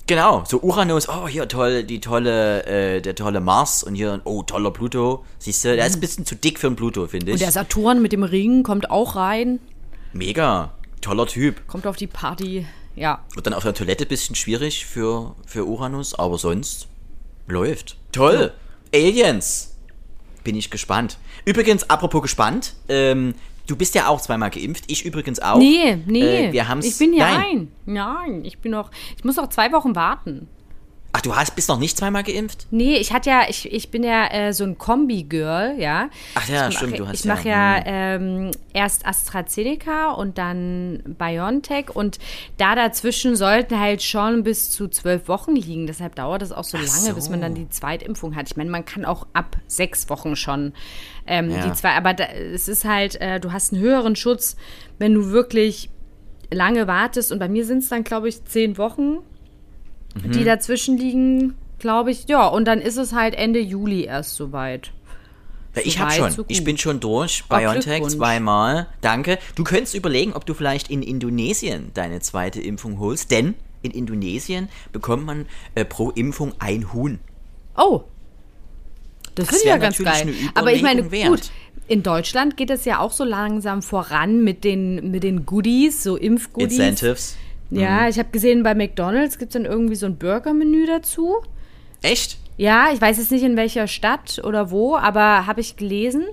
[0.08, 4.42] Genau, so Uranus, oh, hier toll, die tolle, äh, der tolle Mars und hier, oh,
[4.42, 5.24] toller Pluto.
[5.38, 7.32] Siehst du, der ist ein bisschen zu dick für einen Pluto, finde ich.
[7.34, 9.60] Und der Saturn mit dem Ring kommt auch rein,
[10.12, 11.66] Mega, toller Typ.
[11.66, 12.66] kommt auf die Party.
[12.94, 13.24] Ja.
[13.34, 16.88] Wird dann auf der Toilette ein bisschen schwierig für, für Uranus, aber sonst
[17.48, 17.96] läuft.
[18.12, 18.52] Toll.
[18.94, 19.76] Aliens.
[20.44, 21.18] Bin ich gespannt.
[21.44, 23.34] Übrigens, apropos gespannt, ähm,
[23.66, 25.58] du bist ja auch zweimal geimpft, ich übrigens auch.
[25.58, 26.48] Nee, nee.
[26.48, 27.44] Äh, wir haben's, ich bin ja nein.
[27.44, 27.72] ein.
[27.86, 28.90] Nein, ich bin noch.
[29.16, 30.48] Ich muss noch zwei Wochen warten.
[31.22, 32.66] Du hast, bist noch nicht zweimal geimpft?
[32.70, 36.08] Nee, ich hatte ja, ich, ich bin ja äh, so ein Kombi-Girl, ja.
[36.34, 40.36] Ach ja, ich stimmt, mach, du hast Ich ja, mache ja, ähm, erst AstraZeneca und
[40.38, 42.18] dann BioNTech und
[42.56, 45.86] da dazwischen sollten halt schon bis zu zwölf Wochen liegen.
[45.86, 47.14] Deshalb dauert es auch so Ach lange, so.
[47.14, 48.48] bis man dann die Zweitimpfung hat.
[48.48, 50.72] Ich meine, man kann auch ab sechs Wochen schon
[51.26, 51.66] ähm, Ja.
[51.66, 54.56] die zwei, aber da, es ist halt, äh, du hast einen höheren Schutz,
[54.98, 55.88] wenn du wirklich
[56.50, 59.18] lange wartest und bei mir sind es dann, glaube ich, zehn Wochen
[60.14, 60.32] Mhm.
[60.32, 62.26] die dazwischen liegen, glaube ich.
[62.28, 64.92] Ja, und dann ist es halt Ende Juli erst soweit.
[65.74, 66.44] Ja, ich So hab weit, schon.
[66.48, 67.44] ich bin schon durch.
[67.48, 68.88] BioNTech zweimal.
[69.00, 69.38] Danke.
[69.54, 74.68] Du könntest überlegen, ob du vielleicht in Indonesien deine zweite Impfung holst, denn in Indonesien
[74.92, 77.18] bekommt man äh, pro Impfung ein Huhn.
[77.76, 78.02] Oh.
[79.34, 80.34] Das, Das ich ja ganz geil.
[80.54, 81.52] Aber ich meine, Überlegung gut, wert.
[81.88, 86.16] in Deutschland geht es ja auch so langsam voran mit den, mit den Goodies, so
[86.16, 86.78] Impfgoodies.
[86.78, 87.36] Incentives.
[87.80, 91.36] Ja, ich habe gesehen, bei McDonalds gibt es dann irgendwie so ein Burgermenü dazu.
[92.02, 92.38] Echt?
[92.56, 96.24] Ja, ich weiß jetzt nicht in welcher Stadt oder wo, aber habe ich gelesen.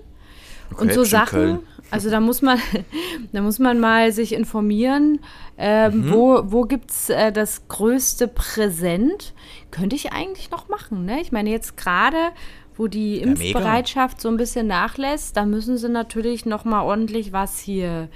[0.77, 1.59] und so Sachen.
[1.91, 2.59] Also da muss man,
[3.31, 5.19] da muss man mal sich informieren,
[5.57, 6.11] ähm, Mhm.
[6.11, 9.33] wo, wo gibt es äh, das größte Präsent.
[9.71, 11.19] Könnte ich eigentlich noch machen, ne?
[11.21, 12.17] Ich meine, jetzt gerade,
[12.77, 13.17] wo die.
[13.21, 18.07] Impfbereitschaft so ein bisschen nachlässt, da müssen sie natürlich noch mal ordentlich was hier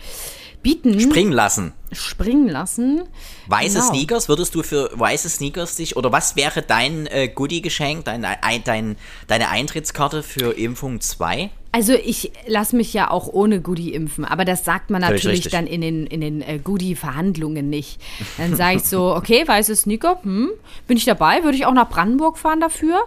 [0.63, 1.73] bieten, Springen lassen.
[1.91, 3.03] springen lassen.
[3.47, 3.89] Weiße Genau.
[3.89, 8.63] Sneakers, würdest du für weiße Sneakers dich, oder was wäre dein äh, Goodie-Geschenk, dein, ein,
[8.63, 8.95] dein,
[9.27, 11.51] deine Eintrittskarte für Impfung 2?
[11.75, 15.45] Also ich lasse mich ja auch ohne Goodie impfen, aber das sagt man Völlig natürlich
[15.45, 15.53] richtig.
[15.53, 17.99] dann in den, in den äh, Goodie-Verhandlungen nicht.
[18.37, 20.51] Dann sage ich so, okay, weiße Sneaker, hm,
[20.87, 22.99] bin ich dabei, würde ich auch nach Brandenburg fahren dafür.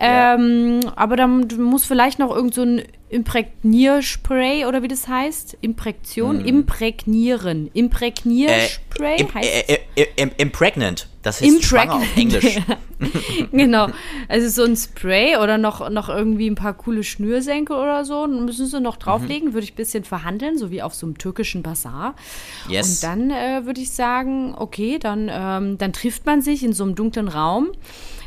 [0.00, 6.44] Ähm, aber dann muss vielleicht noch irgend so ein Imprägnierspray oder wie das heißt, Imprägtion,
[6.44, 11.08] imprägnieren, Imprägnierspray Im, heißt äh, äh, im, impregnant.
[11.22, 12.44] Das ist schwanger auf Impregnant.
[12.44, 12.58] Englisch.
[13.52, 13.88] genau.
[14.28, 18.66] Also so ein Spray oder noch, noch irgendwie ein paar coole Schnürsenkel oder so, müssen
[18.66, 22.16] sie noch drauflegen, würde ich ein bisschen verhandeln, so wie auf so einem türkischen Bazar.
[22.68, 23.02] Yes.
[23.02, 26.84] Und dann äh, würde ich sagen, okay, dann, ähm, dann trifft man sich in so
[26.84, 27.68] einem dunklen Raum,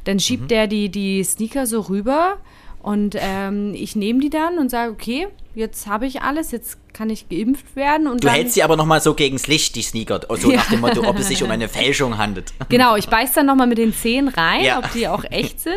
[0.06, 0.48] dann schiebt Mhm.
[0.48, 2.38] der die, die Sneaker so rüber
[2.82, 7.10] und ähm, ich nehme die dann und sage, okay, jetzt habe ich alles, jetzt kann
[7.10, 8.08] ich geimpft werden.
[8.08, 10.22] Und Du hältst sie aber nochmal so gegens Licht, die Sneaker.
[10.38, 12.54] So nach dem Motto, ob es sich um eine Fälschung handelt.
[12.70, 14.80] Genau, ich beiß dann nochmal mit den Zehen rein, Ja.
[14.80, 15.76] ob die auch echt sind.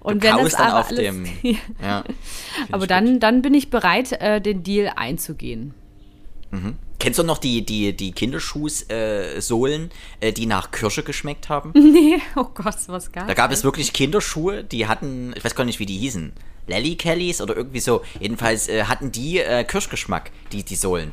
[0.00, 1.26] Und Du wenn das dann auf alles, dem.
[1.82, 2.04] Ja.
[2.72, 5.74] aber dann, dann bin ich bereit, äh, den Deal einzugehen.
[6.98, 11.72] Kennst du noch die, die, die Kinderschuhsohlen, äh, die nach Kirsche geschmeckt haben?
[11.90, 15.64] Nee, oh Gott, was gar Da gab es wirklich Kinderschuhe, die hatten, ich weiß gar
[15.64, 16.32] nicht, wie die hießen.
[16.66, 18.02] Lally Kellys oder irgendwie so.
[18.20, 21.12] Jedenfalls äh, hatten die äh, Kirschgeschmack, die, die Sohlen.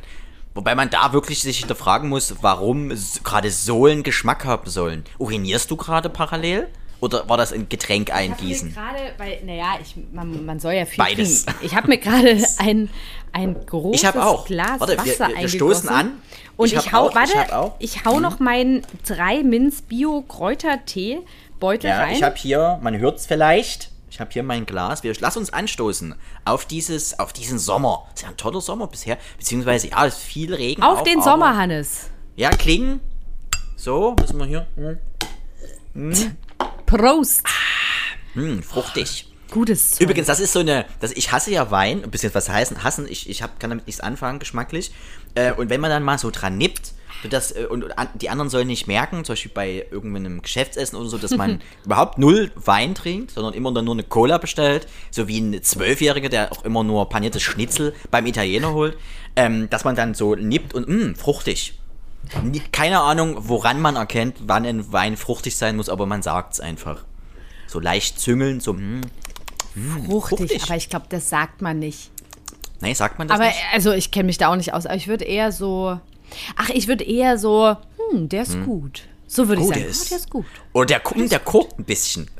[0.54, 2.92] Wobei man da wirklich sich hinterfragen muss, warum
[3.24, 5.04] gerade Sohlen Geschmack haben sollen.
[5.18, 6.68] Urinierst du gerade parallel?
[7.00, 8.74] Oder war das ein Getränk eingießen?
[8.74, 11.44] Gerade, weil, naja, ich, man, man soll ja viel Beides.
[11.44, 11.64] trinken.
[11.64, 12.90] Ich habe mir gerade ein,
[13.32, 14.46] ein großes Ich auch.
[14.46, 15.48] Glas Warte, wir- Wasser wir eingegossen.
[15.58, 16.12] stoßen an.
[16.56, 17.68] Und Ich ich, hau, auch, ich warte, hab auch.
[17.70, 17.76] Mhm.
[17.78, 21.20] ich hau noch meinen 3 Minz Bio Kräutertee
[21.60, 22.14] Beutel Ja, rein.
[22.16, 25.04] ich habe hier, man hört es vielleicht, ich habe hier mein Glas.
[25.04, 28.06] Wir, lass uns anstoßen auf dieses, auf diesen Sommer.
[28.14, 29.18] Ist ja ein toller Sommer bisher.
[29.38, 30.82] Beziehungsweise, ja, es ist viel Regen.
[30.82, 32.10] Auf auch, den Sommer, Hannes.
[32.34, 33.00] Ja, klingen.
[33.76, 34.66] So, müssen wir hier.
[36.88, 37.42] Prost.
[38.32, 39.26] Hm, fruchtig.
[39.50, 40.00] Gutes Zeug.
[40.00, 43.06] Übrigens, das ist so eine, das, ich hasse ja Wein, ein bisschen was heißen, hassen,
[43.06, 44.90] ich, ich hab, kann damit nichts anfangen, geschmacklich.
[45.34, 46.94] Äh, und wenn man dann mal so dran nippt,
[47.28, 51.10] das, äh, und an, die anderen sollen nicht merken, zum Beispiel bei irgendeinem Geschäftsessen oder
[51.10, 55.28] so, dass man überhaupt null Wein trinkt, sondern immer dann nur eine Cola bestellt, so
[55.28, 58.96] wie ein Zwölfjähriger, der auch immer nur paniertes Schnitzel beim Italiener holt,
[59.36, 61.77] ähm, dass man dann so nippt und, mh, fruchtig.
[62.72, 67.04] Keine Ahnung, woran man erkennt, wann ein Wein fruchtig sein muss, aber man sagt's einfach.
[67.66, 69.02] So leicht züngeln, so, mh.
[70.08, 70.62] fruchtig, fruchtig.
[70.64, 72.10] aber ich glaube, das sagt man nicht.
[72.80, 73.58] Nee, sagt man das Aber nicht?
[73.72, 75.98] also ich kenne mich da auch nicht aus, aber ich würde eher so.
[76.56, 77.76] Ach, ich würde eher so,
[78.12, 79.02] hm, der ist gut.
[79.26, 79.80] So würde ich sagen.
[79.80, 80.46] der oh, ist- der ist gut.
[80.72, 82.30] Oder der, gu- der guckt ein bisschen.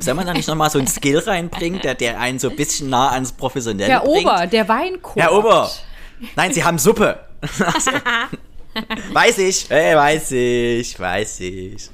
[0.00, 2.90] Soll man da nicht nochmal so einen Skill reinbringen, der, der einen so ein bisschen
[2.90, 4.26] nah ans Professionelle Der bringt?
[4.26, 5.16] Ober, der Weinkorb.
[5.16, 5.70] Herr Ober!
[6.36, 7.20] Nein, Sie haben Suppe.
[9.12, 9.66] weiß ich.
[9.68, 11.90] Hey, weiß ich, weiß ich.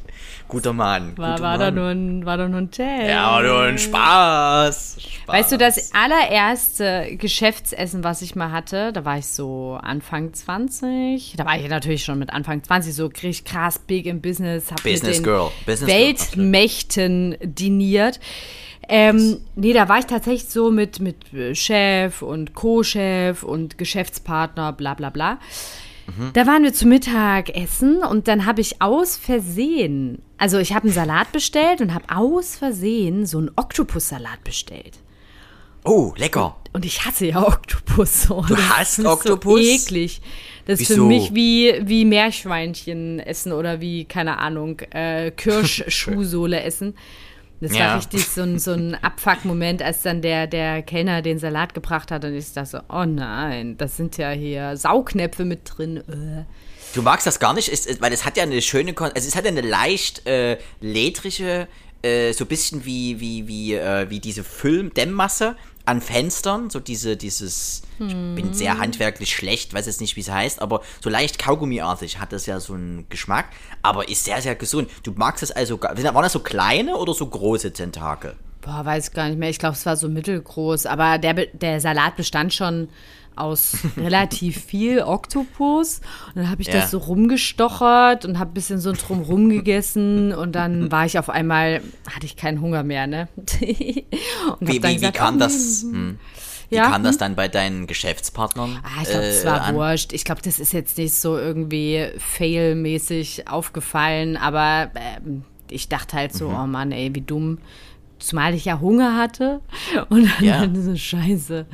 [0.50, 1.16] Guter Mann.
[1.16, 1.74] War, guter war, da Mann.
[1.74, 3.08] nur ein, war da nur ein Test.
[3.08, 4.96] Ja, aber nur ein Spaß.
[4.98, 5.28] Spaß.
[5.28, 11.34] Weißt du, das allererste Geschäftsessen, was ich mal hatte, da war ich so Anfang 20.
[11.36, 14.72] Da war ich natürlich schon mit Anfang 20 so richtig krass big im Business.
[14.72, 18.18] Hab Business mit den Girl, Business Girl, Weltmächten diniert.
[18.88, 24.72] Ähm, nee, da war ich tatsächlich so mit, mit äh, Chef und Co-Chef und Geschäftspartner,
[24.72, 25.38] bla bla bla.
[26.32, 30.84] Da waren wir zu Mittag essen und dann habe ich aus Versehen, also ich habe
[30.84, 34.98] einen Salat bestellt und habe aus Versehen so einen Oktopussalat bestellt.
[35.84, 36.56] Oh, lecker.
[36.72, 38.22] Und ich hasse ja Oktopus.
[38.28, 38.44] So.
[38.46, 39.60] Du hasst ist Oktopus?
[39.60, 40.20] So eklig.
[40.66, 41.06] Das ist für Wieso?
[41.06, 46.94] mich wie, wie Meerschweinchen essen oder wie, keine Ahnung, äh, Kirschschuhsohle essen.
[47.60, 47.88] Das Ja.
[47.88, 52.10] war richtig so ein, so ein Abfuck-Moment, als dann der, der Kellner den Salat gebracht
[52.10, 55.98] hat und ich dachte so, oh nein, das sind ja hier Saugnäpfe mit drin.
[55.98, 56.44] Äh.
[56.94, 59.44] Du magst das gar nicht, ist, weil es hat ja eine schöne, also es hat
[59.44, 61.68] ja eine leicht äh, ledrige,
[62.02, 67.16] äh, so ein bisschen wie, wie, wie, äh, wie diese Film-Dämmmasse an Fenstern, so diese,
[67.16, 71.38] dieses, ich bin sehr handwerklich schlecht, weiß jetzt nicht, wie es heißt, aber so leicht
[71.38, 73.46] Kaugummiartig hat das ja so einen Geschmack,
[73.82, 74.88] aber ist sehr, sehr gesund.
[75.02, 78.36] Du magst es also, gar- waren das so kleine oder so große Tentakel?
[78.62, 79.48] Boah, weiß ich gar nicht mehr.
[79.50, 80.86] Ich glaube, es war so mittelgroß.
[80.86, 82.88] Aber der, der Salat bestand schon
[83.36, 86.00] aus relativ viel Oktopus.
[86.28, 86.74] Und dann habe ich Ja.
[86.74, 90.34] das so rumgestochert und habe ein bisschen so drumrum gegessen.
[90.34, 91.80] Und dann war ich auf einmal,
[92.14, 93.28] hatte ich keinen Hunger mehr, ne?
[93.60, 94.04] Wie,
[94.60, 95.82] wie, wie gesagt, kam oh, das?
[95.82, 96.18] Hm.
[96.70, 97.18] Wie Ja, kam das hm.
[97.18, 98.78] dann bei deinen Geschäftspartnern?
[98.82, 99.74] Ah, ich glaube, das äh, war an?
[99.74, 100.12] wurscht.
[100.12, 106.32] Ich glaube, das ist jetzt nicht so irgendwie fail-mäßig aufgefallen, aber ähm, ich dachte halt
[106.32, 106.38] Mhm.
[106.38, 107.58] so, oh Mann, ey, wie dumm.
[108.20, 109.60] Zumal ich ja Hunger hatte
[110.10, 110.60] und dann, Ja.
[110.60, 111.66] dann so Scheiße,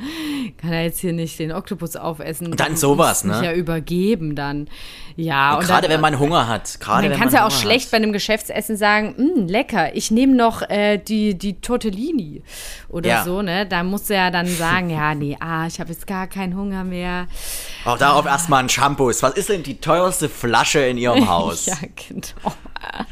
[0.57, 2.47] kann er jetzt hier nicht den Oktopus aufessen.
[2.47, 3.41] Und dann sowas, ne?
[3.43, 4.67] ja übergeben dann.
[5.17, 6.79] Ja, Und und gerade dann, wenn man Hunger hat.
[6.79, 7.91] Gerade dann kannst ja auch Hunger schlecht hat.
[7.91, 12.43] bei einem Geschäftsessen sagen, "Mm, lecker, ich nehme noch äh, die, die Tortellini
[12.89, 13.23] oder Ja.
[13.23, 13.65] so, ne?
[13.65, 16.83] Da musst du ja dann sagen, ja, nee, ah, ich habe jetzt gar keinen Hunger
[16.83, 17.27] mehr.
[17.83, 19.23] Auch darauf erstmal ein Shampoos.
[19.23, 21.65] Was ist denn die teuerste Flasche in Ihrem Haus?
[21.65, 21.75] Ja,
[22.07, 22.53] genau.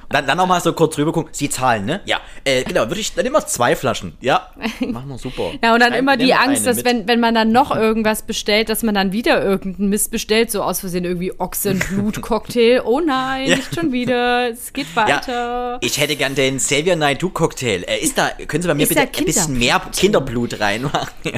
[0.09, 1.29] Dann, dann nochmal so kurz rüber gucken.
[1.33, 2.01] Sie zahlen, ne?
[2.05, 2.19] Ja.
[2.43, 4.15] Äh, genau, würde ich dann immer zwei Flaschen.
[4.21, 4.49] Ja.
[4.79, 5.51] Machen wir super.
[5.63, 6.85] Ja, und dann Ein- immer die Angst, dass mit.
[6.85, 10.61] wenn, wenn man dann noch irgendwas bestellt, dass man dann wieder irgendeinen Mist bestellt, so
[10.63, 12.81] aus Versehen irgendwie Ochsenblut-Cocktail.
[12.85, 13.55] Oh nein, Ja.
[13.57, 15.71] nicht schon wieder, es geht weiter.
[15.73, 17.83] Ja, ich hätte gern den Xavier Naidoo Cocktail.
[17.87, 21.09] Äh, ist da, können Sie bei mir Ist bitte ein bisschen mehr Kinderblut reinmachen?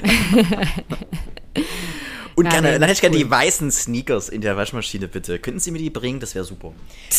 [2.38, 3.23] Und Ja, gerne, nee, dann hätte ich gerne cool.
[3.23, 5.39] die weißen Sneakers in der Waschmaschine, bitte.
[5.39, 6.19] Könnten Sie mir die bringen?
[6.19, 6.71] Das wäre super.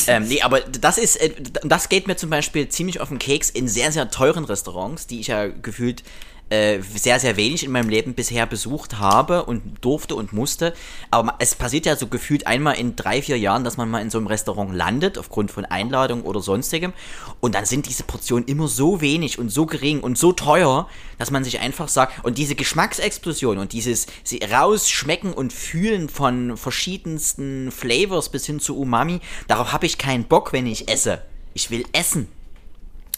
[0.06, 1.32] ähm, nee, aber das ist, äh,
[1.64, 5.18] das geht mir zum Beispiel ziemlich auf den Keks in sehr, sehr teuren Restaurants, die
[5.18, 6.04] ich ja gefühlt
[6.50, 10.72] äh, sehr, sehr wenig in meinem Leben bisher besucht habe und durfte und musste.
[11.10, 14.10] Aber es passiert ja so gefühlt einmal in drei, vier Jahren, dass man mal in
[14.10, 16.92] so einem Restaurant landet, aufgrund von Einladung oder sonstigem.
[17.40, 21.30] Und dann sind diese Portionen immer so wenig und so gering und so teuer, dass
[21.30, 24.06] man sich einfach sagt, und diese Geschmacksexplosion und dieses
[24.50, 30.52] rausschmecken und fühlen von verschiedensten Flavors bis hin zu Umami, darauf habe ich keinen Bock,
[30.52, 31.22] wenn ich esse.
[31.54, 32.28] Ich will essen.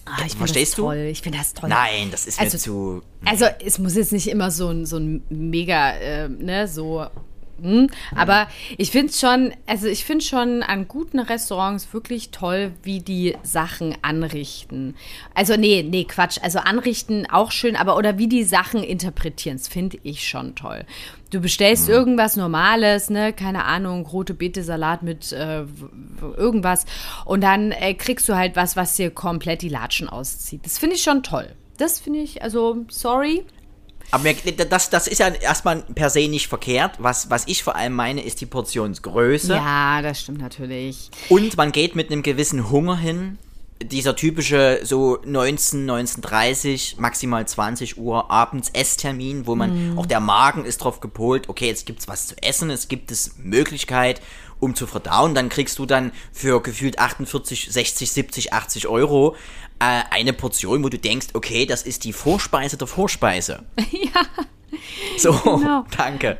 [0.06, 0.82] Ah, ich finde Verstehst das du?
[0.82, 0.96] toll.
[1.10, 1.68] Ich finde das toll.
[1.68, 3.02] Nein, das ist Also- mir zu.
[3.24, 7.06] Also es muss jetzt nicht immer so ein, so ein mega, äh, ne, so.
[7.62, 13.00] Hm, aber ich finde schon, also ich finde schon an guten Restaurants wirklich toll, wie
[13.00, 14.94] die Sachen anrichten.
[15.34, 16.38] Also nee, nee, Quatsch.
[16.42, 20.84] Also anrichten auch schön, aber oder wie die Sachen interpretieren, das finde ich schon toll.
[21.30, 21.94] Du bestellst Mhm.
[21.94, 25.64] irgendwas Normales, ne, keine Ahnung, rote Beete Salat mit äh,
[26.36, 26.86] irgendwas
[27.24, 30.64] und dann äh, kriegst du halt was, was dir komplett die Latschen auszieht.
[30.64, 31.48] Das finde ich schon toll.
[31.78, 33.44] Das finde ich, also sorry.
[34.10, 36.96] Aber das, das ist ja erstmal per se nicht verkehrt.
[36.98, 39.54] Was, was ich vor allem meine, ist die Portionsgröße.
[39.54, 41.10] Ja, das stimmt natürlich.
[41.28, 43.38] Und man geht mit einem gewissen Hunger hin.
[43.82, 50.66] Dieser typische so 19, 19.30, maximal 20 Uhr abends Esstermin, wo man, auch der Magen
[50.66, 54.20] ist drauf gepolt, okay, jetzt gibt's was zu essen, es gibt es Möglichkeit,
[54.58, 59.34] um zu verdauen, dann kriegst du dann für gefühlt 48, 60, 70, 80 Euro
[59.80, 63.64] äh, eine Portion, wo du denkst, okay, das ist die Vorspeise der Vorspeise.
[63.92, 64.22] Ja.
[65.18, 65.84] So, Genau.
[65.96, 66.38] danke.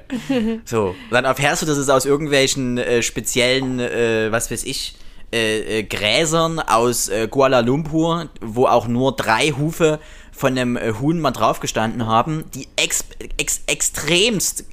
[0.64, 4.94] So, dann erfährst du, dass es aus irgendwelchen äh, speziellen, äh, was weiß ich,
[5.32, 10.00] äh, äh, Gräsern aus äh, Kuala Lumpur, wo auch nur drei Hufe
[10.32, 13.04] von einem äh, Huhn mal draufgestanden haben, die ex
[13.36, 14.64] ex extremst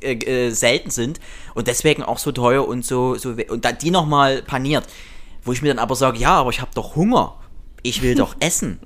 [0.49, 1.19] selten sind
[1.53, 4.85] und deswegen auch so teuer und so, so und dann die nochmal paniert.
[5.43, 7.35] Wo ich mir dann aber sage, ja, aber ich habe doch Hunger.
[7.83, 8.79] Ich will doch essen.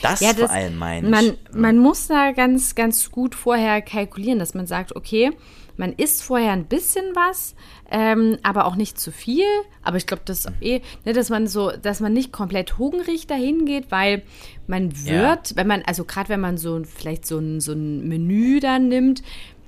[0.00, 1.10] Das, Ja, das, vor allem meine ich.
[1.10, 5.30] man, man muss da ganz, ganz gut vorher kalkulieren, dass man sagt, okay,
[5.76, 7.54] man isst vorher ein bisschen was,
[7.90, 9.46] ähm, aber auch nicht zu viel.
[9.82, 13.64] Aber ich glaube, das eh, ne, dass man so, dass man nicht komplett hungrig dahin
[13.64, 14.22] geht, weil
[14.66, 18.60] man wird, wenn man, also gerade wenn man so vielleicht so ein, so ein Menü
[18.60, 19.22] dann nimmt,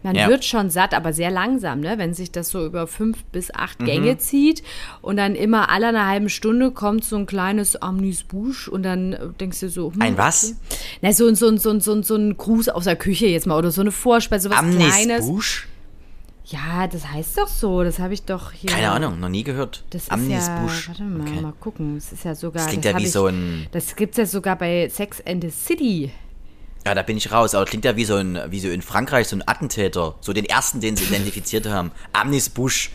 [0.05, 0.29] man Ja.
[0.29, 1.99] wird schon satt, aber sehr langsam, ne?
[1.99, 3.85] Wenn sich das so über fünf bis acht Mhm.
[3.87, 4.62] Gänge zieht
[5.03, 9.19] und dann immer alle einer halben Stunde kommt so ein kleines Amüs-Bouche und dann äh,
[9.40, 10.55] denkst du so, hm, Ein was?
[11.03, 13.71] na, so, ein- so, so, so, so ein Gruß aus der Küche jetzt mal oder
[13.73, 14.83] so eine Vorspeise, was Kleines.
[15.23, 15.69] Amnisbusch?
[16.47, 17.83] Ja, das heißt doch so.
[17.83, 18.69] Das habe ich doch hier.
[18.69, 19.83] Keine Ahnung, noch nie gehört.
[19.88, 20.88] Das ist Amnis ja, Busch.
[20.88, 21.40] warte mal, Okay.
[21.40, 21.95] mal gucken.
[21.95, 22.62] Das ist ja sogar.
[22.62, 25.23] Das klingt das ja wie hab so ich, ein- Das gibt's ja sogar bei Sex
[25.27, 26.11] and the City.
[26.87, 27.55] Ja, da bin ich raus.
[27.55, 30.14] Aber klingt ja wie so ein, wie so in Frankreich so ein Attentäter.
[30.20, 31.92] So den ersten, den sie identifiziert haben.
[32.12, 32.90] Amnis Busch.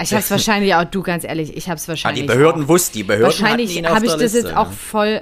[0.00, 2.22] Ich hab's wahrscheinlich auch, du ganz ehrlich, ich hab's Ah, wahrscheinlich.
[2.22, 2.68] die Behörden auch.
[2.68, 4.38] wussten, die Behörden Wahrscheinlich habe ich das Liste.
[4.38, 5.20] jetzt auch voll.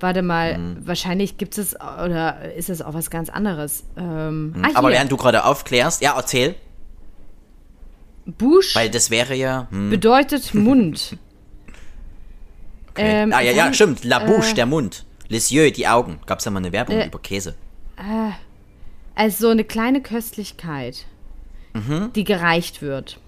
[0.00, 0.86] Warte mal, Mhm.
[0.86, 3.84] wahrscheinlich gibt es oder ist es auch was ganz anderes.
[3.96, 4.96] Ähm, ah, Aber hier.
[4.96, 6.54] während du gerade aufklärst, ja, erzähl.
[8.26, 9.66] Busch Weil das wäre ja.
[9.70, 11.16] Hm, bedeutet Mund.
[12.90, 13.22] okay.
[13.22, 14.04] ähm, ah, ja, ja, stimmt.
[14.04, 15.04] La Bouche, äh, der Mund.
[15.28, 16.18] Les yeux, die Augen.
[16.26, 17.54] Gab's ja mal eine Werbung Äh, über Käse.
[19.14, 21.06] Also so eine kleine Köstlichkeit,
[21.72, 22.12] Mhm.
[22.14, 23.18] die gereicht wird.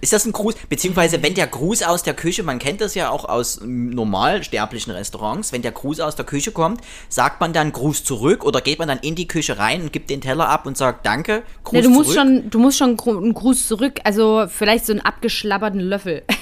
[0.00, 0.54] Ist das ein Gruß?
[0.68, 4.92] Beziehungsweise, wenn der Gruß aus der Küche, man kennt das ja auch aus normal sterblichen
[4.92, 8.78] Restaurants, wenn der Gruß aus der Küche kommt, sagt man dann Gruß zurück oder geht
[8.78, 11.72] man dann in die Küche rein und gibt den Teller ab und sagt Danke, Gruß
[11.72, 12.26] Nee, du musst zurück?
[12.26, 16.22] schon, du musst schon einen Gruß zurück, also vielleicht so einen abgeschlabberten Löffel.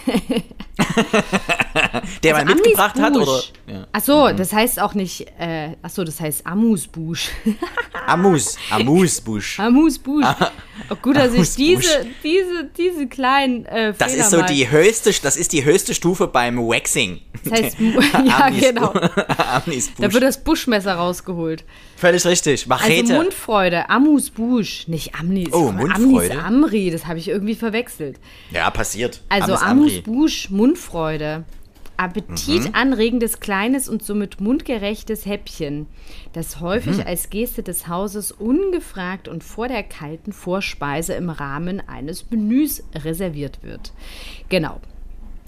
[2.23, 3.43] der man Also mitgebracht hat oder?
[3.67, 3.87] Ja.
[3.93, 7.31] Ach so, das heißt auch nicht, äh, ach so, das heißt Amusbusch.
[8.07, 9.59] Amus, Amusbusch.
[9.59, 10.27] Amusbusch.
[10.91, 15.13] Oh, gut, dass ich diese, diese, diese kleinen äh, Das Fehler ist so die höchste,
[15.23, 17.21] das ist die höchste Stufe beim Waxing.
[17.45, 17.77] Das heißt,
[18.25, 18.93] ja, genau.
[19.39, 20.15] Da Busch.
[20.15, 21.65] wird das Buschmesser rausgeholt.
[21.97, 22.67] Völlig richtig.
[22.67, 23.01] Machete.
[23.01, 25.53] Also Mundfreude, Amusbusch, nicht Amnis.
[25.53, 26.39] Oh, Amnis Mundfreude.
[26.43, 28.19] Amri, das habe ich irgendwie verwechselt.
[28.51, 29.23] ja, passiert.
[29.29, 30.03] Also Amis Amri.
[30.07, 31.45] Amusbusch, Mundfreude.
[31.99, 35.87] Appetitanregendes kleines und somit mundgerechtes Häppchen,
[36.33, 42.31] das häufig als Geste des Hauses ungefragt und vor der kalten Vorspeise im Rahmen eines
[42.31, 43.93] Menüs reserviert wird.
[44.49, 44.81] Genau.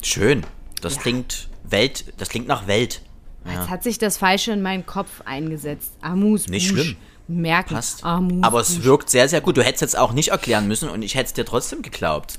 [0.03, 0.45] Schön.
[0.83, 3.03] Das klingt Welt, das klingt nach Welt.
[3.45, 5.93] Jetzt hat sich das Falsche in meinen Kopf eingesetzt.
[6.03, 6.51] Amusbusch.
[6.51, 6.97] Nicht schlimm.
[7.29, 7.75] Merken.
[7.75, 8.05] Passt.
[8.05, 8.45] Amusbusch.
[8.45, 9.57] Aber es wirkt sehr, sehr gut.
[9.57, 12.39] Du hättest jetzt auch nicht erklären müssen und ich hätte es dir trotzdem geglaubt.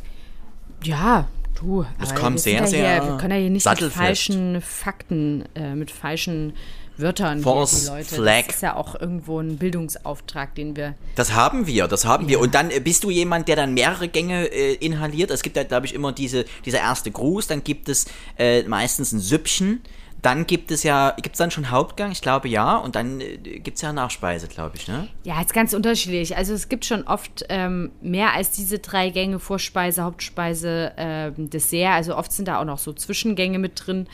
[0.83, 1.27] Ja,
[1.61, 1.85] du.
[1.99, 4.61] Das aber kommt wir sehr, ja sehr Hier, wir können ja hier nicht mit falschen
[4.61, 6.53] Fakten, äh, mit falschen
[6.97, 8.15] Wörtern False die Leute.
[8.15, 8.45] flag.
[8.47, 10.95] Das ist ja auch irgendwo ein Bildungsauftrag, den wir.
[11.15, 12.39] Das haben wir, das haben wir.
[12.39, 15.31] Und dann äh, bist du jemand, der dann mehrere Gänge äh, inhaliert.
[15.31, 18.05] Es gibt ja, glaube ich, immer diese, dieser erste Gruß, dann gibt es
[18.37, 19.81] äh, meistens ein Süppchen.
[20.21, 22.11] Dann gibt es ja, gibt es dann schon Hauptgang?
[22.11, 22.77] Ich glaube ja.
[22.77, 25.07] Und dann äh, gibt es ja Nachspeise, glaube ich, ne?
[25.23, 26.37] Ja, ist ganz unterschiedlich.
[26.37, 31.93] Also es gibt schon oft ähm, mehr als diese drei Gänge, Vorspeise, Hauptspeise, ähm, Dessert.
[31.93, 34.07] Also oft sind da auch noch so Zwischengänge mit drin.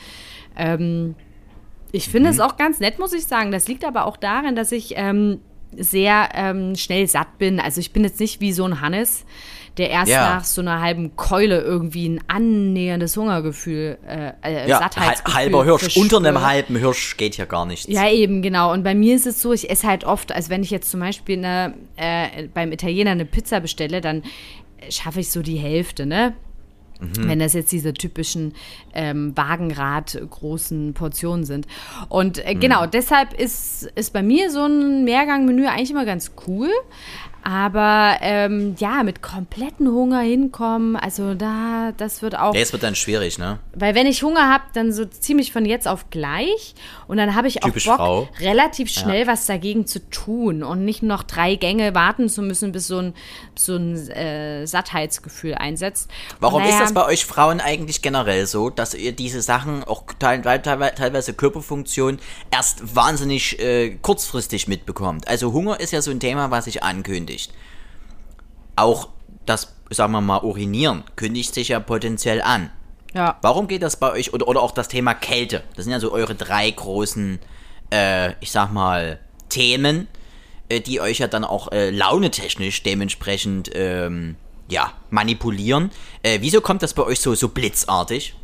[0.56, 1.14] Ähm,
[1.92, 2.34] ich finde Mhm.
[2.34, 3.50] es auch ganz nett, muss ich sagen.
[3.52, 5.40] Das liegt aber auch darin, dass ich ähm,
[5.76, 7.60] sehr ähm, schnell satt bin.
[7.60, 9.26] Also ich bin jetzt nicht wie so ein Hannes,
[9.78, 10.34] der erst Ja.
[10.36, 15.64] nach so einer halben Keule irgendwie ein annäherndes Hungergefühl, äh, äh, Ja, Sattheitsgefühl hal- halber
[15.64, 15.80] Hirsch.
[15.82, 16.02] verspüre.
[16.04, 17.86] Unter einem halben Hirsch geht hier gar nichts.
[17.88, 18.72] Ja, eben, genau.
[18.72, 21.00] Und bei mir ist es so, ich esse halt oft, also wenn ich jetzt zum
[21.00, 24.22] Beispiel eine, äh, beim Italiener eine Pizza bestelle, dann
[24.90, 26.34] schaffe ich so die Hälfte, ne?
[27.00, 28.54] Wenn das jetzt diese typischen
[28.92, 31.68] ähm, Wagenrad großen Portionen sind.
[32.08, 36.70] Und äh, genau, deshalb ist, ist bei mir so ein Mehrgangmenü eigentlich immer ganz cool.
[37.42, 42.94] Aber ähm, ja, mit kompletten Hunger hinkommen, also da, das wird auch es wird dann
[42.94, 43.58] schwierig, ne?
[43.74, 46.74] weil wenn ich Hunger habe, dann so ziemlich von jetzt auf gleich.
[47.06, 48.28] Und dann habe ich auch Typisch Bock, Frau.
[48.40, 52.86] relativ schnell was dagegen zu tun und nicht noch drei Gänge warten zu müssen, bis
[52.86, 53.14] so ein,
[53.54, 56.10] so ein äh, Sattheitsgefühl einsetzt.
[56.40, 60.04] Warum Naja, ist das bei euch Frauen eigentlich generell so, dass ihr diese Sachen, auch
[60.18, 62.18] teil, teil, teil- teilweise Körperfunktion,
[62.50, 65.26] erst wahnsinnig äh, kurzfristig mitbekommt?
[65.28, 66.82] Also Hunger ist ja so ein Thema, was sich
[67.28, 67.52] ankündigt.
[68.76, 69.08] Auch
[69.46, 72.70] das, sagen wir mal, Urinieren kündigt sich ja potenziell an.
[73.14, 73.38] Ja.
[73.42, 75.62] Warum geht das bei euch, oder, oder auch das Thema Kälte?
[75.74, 77.38] Das sind ja so eure drei großen,
[77.90, 79.18] äh, ich sag mal,
[79.48, 80.06] Themen,
[80.68, 84.36] äh, die euch ja dann auch äh, launetechnisch dementsprechend, ähm,
[84.68, 85.90] ja, manipulieren.
[86.22, 88.34] Äh, wieso kommt das bei euch so, so blitzartig?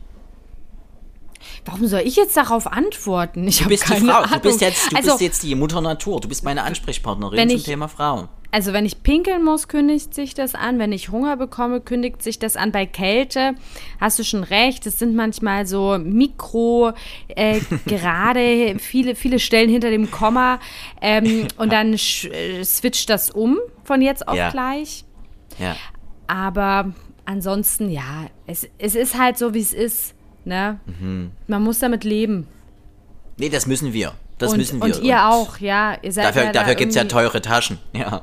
[1.64, 3.47] Warum soll ich jetzt darauf antworten?
[3.49, 4.30] Ich Du habe bist keine die Frau, Ahnung.
[4.32, 7.57] du bist jetzt, du also, bist jetzt die Mutter Natur, du bist meine Ansprechpartnerin zum
[7.59, 8.28] ich- Thema Frau.
[8.51, 10.78] Also wenn ich pinkeln muss, kündigt sich das an.
[10.78, 12.70] Wenn ich Hunger bekomme, kündigt sich das an.
[12.70, 13.57] Bei Kälte
[14.01, 14.86] hast du schon recht.
[14.86, 16.92] Es sind manchmal so Mikro,
[17.34, 20.61] äh, gerade viele, viele Stellen hinter dem Komma.
[21.01, 24.51] Ähm, und dann äh, switcht das um von jetzt auf Ja.
[24.51, 25.05] gleich.
[25.59, 25.74] Ja.
[26.28, 26.92] Aber
[27.24, 30.14] ansonsten, ja, es, es ist halt so, wie es ist.
[30.45, 30.78] Ne?
[30.86, 31.32] Mhm.
[31.47, 32.47] Man muss damit leben.
[33.36, 34.12] Nee, das müssen wir.
[34.38, 34.84] Das und, müssen wir.
[34.84, 35.97] und ihr auch, ja.
[36.03, 38.22] Ihr seid Dafür, ja da dafür gibt es ja teure Taschen, ja,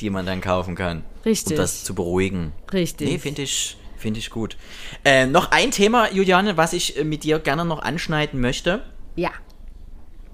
[0.00, 1.04] die man dann kaufen kann.
[1.24, 1.52] Richtig.
[1.52, 2.52] Um das zu beruhigen.
[2.72, 3.08] Richtig.
[3.08, 4.56] Nee, finde ich, finde ich gut.
[5.04, 8.82] Äh, noch ein Thema, Juliane, was ich äh, mit dir gerne noch anschneiden möchte.
[9.14, 9.30] Ja.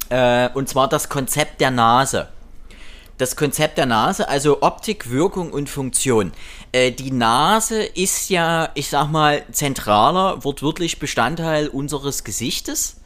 [0.08, 2.28] Äh, und zwar das Konzept der Nase.
[3.22, 6.32] Das Konzept der Nase, also Optik, Wirkung und Funktion.
[6.72, 12.96] Äh, die Nase ist ja, ich sag mal, zentraler, wortwörtlich Bestandteil unseres Gesichtes.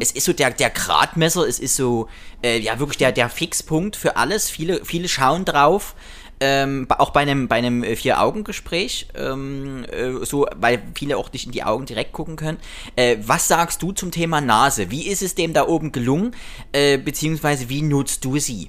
[0.00, 2.08] Es ist so der, der Gradmesser, es ist so,
[2.42, 4.50] äh, ja, wirklich der, der Fixpunkt für alles.
[4.50, 5.94] Viele, viele schauen drauf.
[6.40, 11.46] Ähm, auch bei einem, bei einem äh, Vier-Augen-Gespräch, ähm, äh, so, weil viele auch nicht
[11.46, 12.58] in die Augen direkt gucken können.
[12.96, 14.90] Äh, was sagst du zum Thema Nase?
[14.90, 16.34] Wie ist es dem da oben gelungen?
[16.72, 18.68] Äh, beziehungsweise wie nutzt du sie?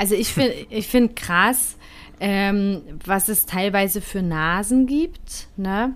[0.00, 1.76] Also ich finde ich find krass,
[2.20, 5.94] ähm, was es teilweise für Nasen gibt, ne?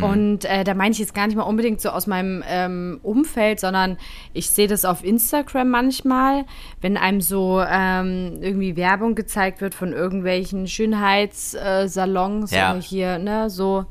[0.00, 3.60] Und äh, da meine ich jetzt gar nicht mal unbedingt so aus meinem ähm, Umfeld,
[3.60, 3.96] sondern
[4.32, 6.46] ich sehe das auf Instagram manchmal,
[6.80, 12.72] wenn einem so ähm, irgendwie Werbung gezeigt wird von irgendwelchen Schönheitssalons Ja.
[12.72, 13.86] oder hier, ne, so.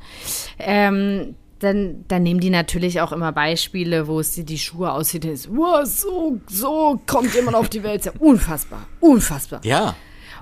[0.60, 5.26] Ähm, dann, dann nehmen die natürlich auch immer Beispiele, wo es die, die Schuhe aussieht.
[5.26, 8.06] ist, Wow, so, so kommt jemand auf die Welt.
[8.06, 9.62] Ja unfassbar, unfassbar.
[9.64, 9.96] Ja.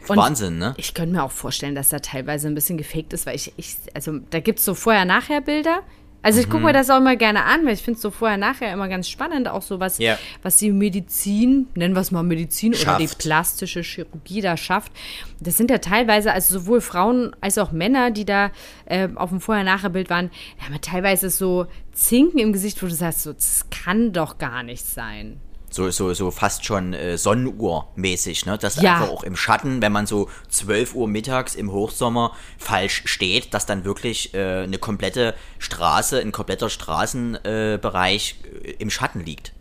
[0.08, 0.74] Und Wahnsinn, ne?
[0.78, 3.76] Ich könnte mir auch vorstellen, dass da teilweise ein bisschen gefaked ist, weil ich, ich
[3.94, 5.84] also da gibt es so Vorher-Nachher-Bilder.
[6.24, 6.52] Also ich Mhm.
[6.52, 9.10] gucke mir das auch immer gerne an, weil ich finde es so vorher-nachher immer ganz
[9.10, 10.18] spannend, auch so was, Ja.
[10.44, 13.18] was die Medizin, nennen wir es mal Medizin oder die Schafft.
[13.20, 14.92] plastische Chirurgie da schafft.
[15.40, 18.52] Das sind ja teilweise, also sowohl Frauen als auch Männer, die da
[18.86, 23.24] äh, auf dem Vorher-Nachher-Bild waren, haben ja teilweise so Zinken im Gesicht, wo du sagst,
[23.24, 25.40] so, das kann doch gar nicht sein.
[25.74, 28.58] So, so, so fast schon äh, Sonnenuhr-mäßig, ne?
[28.58, 28.96] Dass Ja.
[28.96, 33.66] einfach auch im Schatten, wenn man so 12 Uhr mittags im Hochsommer falsch steht, dass
[33.66, 39.54] dann wirklich äh, eine komplette Straße, ein kompletter Straßenbereich äh, im Schatten liegt.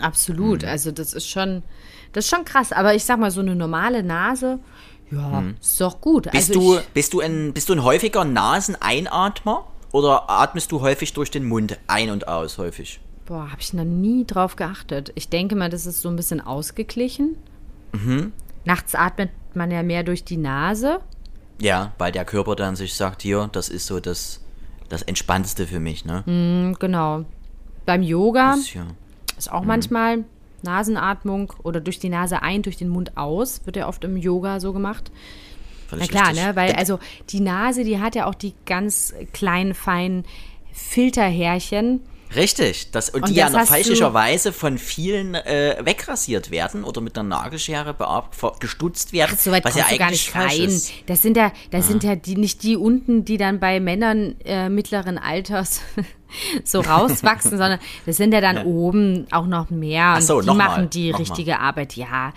[0.00, 0.64] Absolut.
[0.64, 1.62] Also das ist schon,
[2.12, 2.72] das ist schon krass.
[2.72, 4.58] Aber ich sag mal, so eine normale Nase,
[5.10, 6.30] ja, ist doch gut.
[6.30, 9.66] Bist, also du, bist, du ein, bist du ein häufiger Naseneinatmer?
[9.92, 13.00] Oder atmest du häufig durch den Mund ein und aus häufig?
[13.26, 15.12] Boah, habe ich noch nie drauf geachtet.
[15.14, 17.36] Ich denke mal, das ist so ein bisschen ausgeglichen.
[17.92, 18.32] Mhm.
[18.64, 21.00] Nachts atmet man ja mehr durch die Nase.
[21.60, 24.40] Ja, weil der Körper dann sich sagt, hier, das ist so das,
[24.88, 26.22] das Entspannteste für mich, ne?
[26.26, 27.24] Hm, Genau.
[27.84, 28.86] Beim Yoga Das, ja.
[29.36, 29.56] ist Mhm.
[29.56, 30.24] auch manchmal
[30.62, 33.66] Nasenatmung oder durch die Nase ein, durch den Mund aus.
[33.66, 35.10] Wird ja oft im Yoga so gemacht.
[35.12, 36.44] Na völlig klar, richtig.
[36.46, 36.56] ne?
[36.56, 36.98] Weil also
[37.30, 40.24] die Nase, die hat ja auch die ganz kleinen, feinen
[40.72, 42.00] Filterhärchen.
[42.34, 47.16] Richtig, das, und, Und die ja noch fälschlicherweise von vielen äh, wegrasiert werden oder mit
[47.18, 47.94] einer Nagelschere
[48.60, 49.32] gestutzt werden.
[49.36, 50.60] Ach, so weit was ja du gar eigentlich nicht rein.
[50.68, 50.92] ist.
[51.06, 54.68] Das sind ja, das sind ja die, nicht die unten, die dann bei Männern äh,
[54.68, 55.80] mittleren Alters
[56.64, 60.14] so rauswachsen, sondern das sind ja dann oben auch noch mehr.
[60.16, 61.24] Und so, die noch mal, machen die noch mal.
[61.24, 62.32] richtige Arbeit, ja.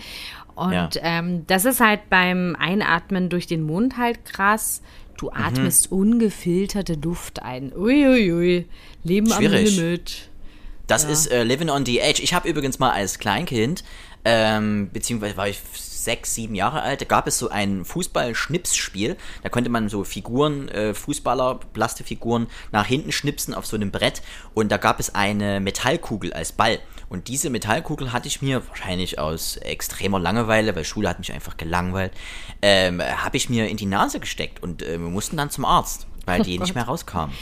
[0.55, 0.89] Und Ja.
[1.01, 4.81] Ähm, das ist halt beim Einatmen durch den Mund halt krass.
[5.17, 5.43] Du Mhm.
[5.45, 7.71] atmest ungefilterte Luft ein.
[7.73, 8.31] Uiuiui.
[8.31, 8.65] Ui, ui.
[9.05, 9.77] Leben Schwierig.
[9.77, 10.29] am Limit.
[10.87, 12.21] Das ist äh, Living on the Edge.
[12.21, 13.83] Ich habe übrigens mal als Kleinkind,
[14.23, 15.59] ähm, beziehungsweise war ich
[16.05, 19.17] sechs, sieben Jahre alt, da gab es so ein Fußball-Schnipsspiel.
[19.43, 24.21] Da konnte man so Figuren, äh, Fußballer, Plastikfiguren nach hinten schnipsen auf so einem Brett.
[24.53, 26.79] Und da gab es eine Metallkugel als Ball.
[27.09, 31.57] Und diese Metallkugel hatte ich mir wahrscheinlich aus extremer Langeweile, weil Schule hat mich einfach
[31.57, 32.11] gelangweilt,
[32.61, 36.07] ähm, habe ich mir in die Nase gesteckt und äh, wir mussten dann zum Arzt,
[36.25, 37.35] weil die nicht mehr rauskamen.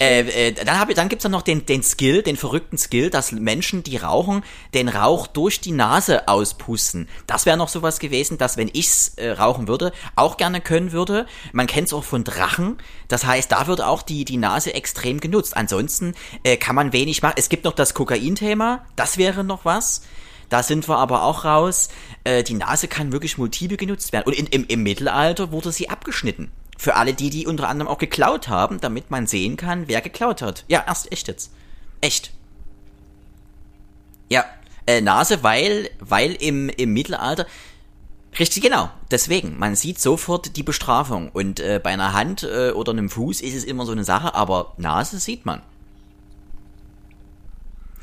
[0.00, 3.32] Äh, äh, dann hab dann gibt's dann noch den, den Skill, den verrückten Skill, dass
[3.32, 4.44] Menschen, die rauchen,
[4.74, 7.08] den Rauch durch die Nase auspusten.
[7.26, 11.26] Das wäre noch sowas gewesen, dass wenn ich's äh, rauchen würde, auch gerne können würde.
[11.52, 12.78] Man kennt's auch von Drachen.
[13.08, 15.56] Das heißt, da wird auch die, die Nase extrem genutzt.
[15.56, 16.14] Ansonsten
[16.44, 17.34] äh, kann man wenig machen.
[17.36, 18.84] Es gibt noch das Kokain-Thema.
[18.96, 20.02] Das wäre noch was.
[20.48, 21.88] Da sind wir aber auch raus.
[22.24, 24.26] Äh, die Nase kann wirklich multiple genutzt werden.
[24.26, 26.52] Und in, im, im Mittelalter wurde sie abgeschnitten.
[26.82, 30.42] Für alle die, die unter anderem auch geklaut haben, damit man sehen kann, wer geklaut
[30.42, 30.64] hat.
[30.66, 31.52] Ja, erst echt jetzt.
[32.00, 32.32] Echt.
[34.28, 34.44] Ja,
[34.88, 37.46] äh, Nase, weil, weil im, im Mittelalter.
[38.36, 38.90] Richtig, genau.
[39.12, 41.28] Deswegen, man sieht sofort die Bestrafung.
[41.28, 44.34] Und äh, bei einer Hand äh, oder einem Fuß ist es immer so eine Sache,
[44.34, 45.62] aber Nase sieht man.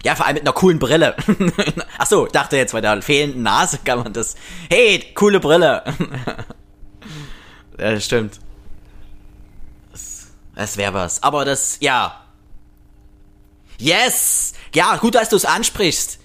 [0.06, 1.18] Ja, vor allem mit einer coolen Brille.
[1.98, 4.36] Ach so, dachte jetzt, bei der fehlenden Nase kann man das.
[4.70, 5.84] Hey, coole Brille.
[7.78, 8.40] ja, stimmt.
[10.60, 11.24] Das wäre was.
[11.24, 12.22] Aber das, ja.
[13.78, 14.52] Yes!
[14.76, 16.20] Ja, gut, dass du es ansprichst.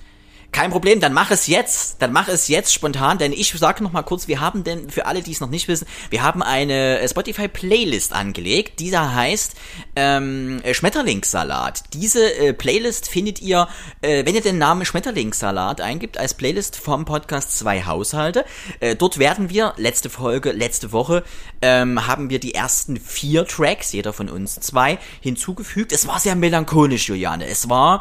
[0.55, 2.01] Kein Problem, dann mach es jetzt.
[2.01, 5.07] Dann mach es jetzt spontan, denn ich sage noch mal kurz, wir haben denn, für
[5.07, 8.79] alle, die es noch nicht wissen, wir haben eine äh, Spotify-Playlist angelegt.
[8.79, 9.57] Dieser heißt
[9.97, 11.83] ähm, äh, Schmetterlingssalat.
[11.93, 13.67] Diese äh, Playlist findet ihr,
[14.01, 18.45] äh, wenn ihr den Namen Schmetterlingssalat eingibt, als Playlist vom Podcast Zwei Haushalte.
[18.79, 21.25] Äh, dort werden wir, letzte Folge, letzte Woche,
[21.63, 25.91] ähm, haben wir die ersten vier Tracks, jeder von uns zwei, hinzugefügt.
[25.93, 27.49] Es war sehr melancholisch, Juliane.
[27.49, 28.01] Es war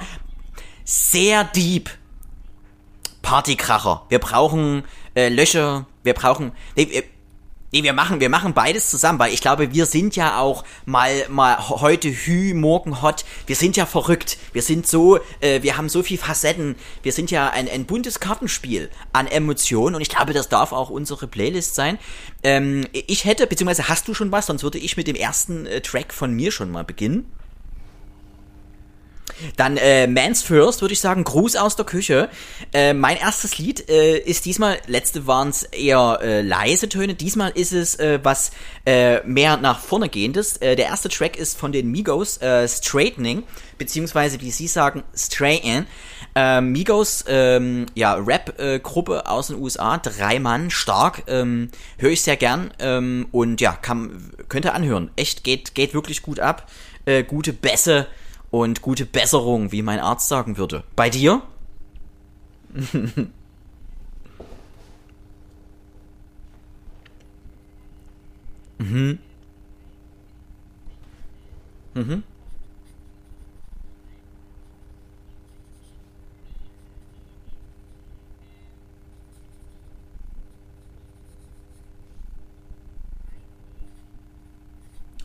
[0.86, 1.90] sehr deep.
[3.24, 4.06] Partykracher.
[4.10, 4.84] Wir brauchen
[5.16, 5.88] äh, Löcher.
[6.04, 6.52] Wir brauchen.
[6.76, 7.04] Nee, wir,
[7.72, 11.26] nee, wir machen, wir machen beides zusammen, weil ich glaube, wir sind ja auch mal,
[11.30, 13.26] mal heute Hü, morgen Hot.
[13.48, 14.38] Wir sind ja verrückt.
[14.52, 16.76] Wir sind so, äh, wir haben so viel Facetten.
[17.02, 20.92] Wir sind ja ein, ein buntes Kartenspiel an Emotionen und ich glaube, das darf auch
[20.92, 21.98] unsere Playlist sein.
[22.44, 25.82] Ähm, ich hätte, beziehungsweise hast du schon was, sonst würde ich mit dem ersten äh,
[25.82, 27.32] Track von mir schon mal beginnen.
[29.58, 32.30] Dann äh, Man's First, würde ich sagen, Gruß aus der Küche.
[32.74, 37.52] Äh, mein erstes Lied äh, ist diesmal, letzte waren es eher äh, leise Töne, diesmal
[37.52, 38.52] ist es äh, was
[38.86, 40.58] äh, mehr nach vorne gehendes.
[40.58, 43.44] Äh, der erste Track ist von den Migos, äh, Straightening,
[43.78, 45.88] beziehungsweise wie sie sagen, Straighten.
[46.36, 52.38] Ähm, Migos, ähm, ja, Rap-Gruppe aus den USA, drei Mann, stark, ähm, höre ich sehr
[52.38, 55.12] gern ähm, und ja, kann, könnt ihr anhören.
[55.16, 56.70] Echt, geht, geht wirklich gut ab.
[57.06, 58.08] Äh, gute Bässe
[58.54, 60.84] und gute Besserung, wie mein Arzt sagen würde.
[60.96, 61.42] Bei dir?
[68.78, 69.18] mhm.
[71.96, 72.24] Mhm.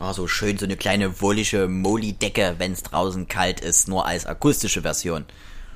[0.01, 4.25] Oh, so schön, so eine kleine wollige Moli-Decke, wenn es draußen kalt ist, nur als
[4.25, 5.25] akustische Version.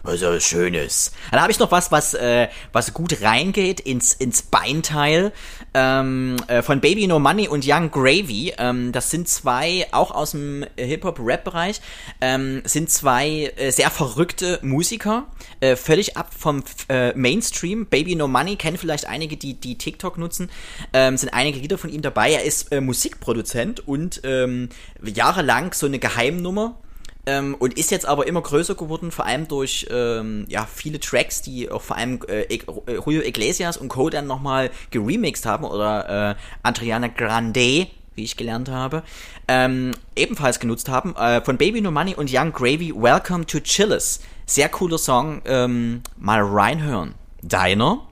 [0.06, 1.14] Also Schönes.
[1.32, 5.32] Dann habe ich noch was, was, äh, was gut reingeht ins, ins Beinteil
[5.74, 8.54] ähm, äh, von Baby No Money und Young Gravy.
[8.58, 11.80] Ähm, das sind zwei, auch aus dem Hip-Hop-Rap-Bereich,
[12.20, 15.24] ähm, sind zwei äh, sehr verrückte Musiker,
[15.62, 17.86] äh, völlig ab vom äh, Mainstream.
[17.86, 20.49] Baby No Money kennen vielleicht einige, die, die TikTok nutzen,
[20.91, 22.34] ähm, sind einige Lieder von ihm dabei.
[22.34, 24.68] Er ist äh, Musikproduzent und ähm,
[25.01, 26.78] jahrelang so eine Geheimnummer
[27.26, 31.42] ähm, und ist jetzt aber immer größer geworden, vor allem durch ähm, ja, viele Tracks,
[31.42, 34.10] die auch vor allem äh, äh Julio Iglesias und Co.
[34.10, 39.04] dann nochmal geremixed haben oder äh, Adriana Grande, wie ich gelernt habe,
[39.48, 41.16] ähm, ebenfalls genutzt haben.
[41.16, 44.20] Äh, von Baby No Money und Young Gravy, Welcome to Chillis.
[44.46, 47.16] Sehr cooler Song, ähm, mal reinhören.
[47.42, 48.06] Deiner?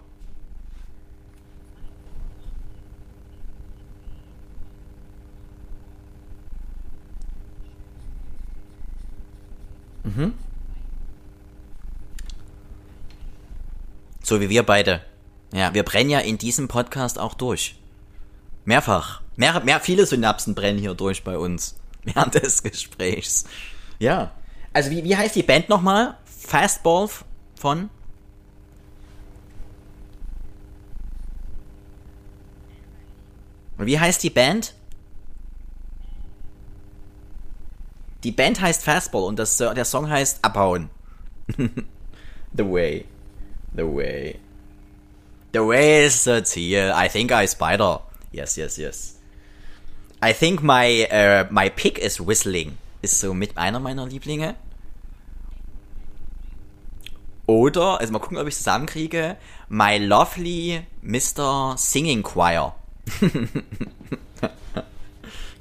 [10.15, 10.33] Mhm.
[14.23, 15.01] So wie wir beide.
[15.53, 17.75] Ja, wir brennen ja in diesem Podcast auch durch.
[18.65, 19.21] Mehrfach.
[19.35, 21.75] Mehr, mehr, viele Synapsen brennen hier durch bei uns.
[22.03, 23.45] Während des Gesprächs.
[23.99, 24.31] Ja.
[24.73, 26.17] Also wie, wie heißt die Band nochmal?
[26.25, 27.09] Fastball
[27.55, 27.89] von?
[33.77, 34.73] Wie heißt die Band?
[38.23, 40.89] Die Band heißt Fastball und das, der Song heißt Abhauen.
[41.57, 43.05] the way.
[43.75, 44.39] The way.
[45.53, 46.93] The way is the Ziel.
[46.95, 48.01] I think I spider.
[48.31, 49.15] Yes, yes, yes.
[50.23, 52.77] I think my, uh, my pick is whistling.
[53.01, 54.55] Ist so mit einer meiner Lieblinge.
[57.47, 59.35] Oder, also mal gucken, ob ich zusammenkriege.
[59.67, 61.75] My lovely Mr.
[61.77, 62.75] Singing Choir.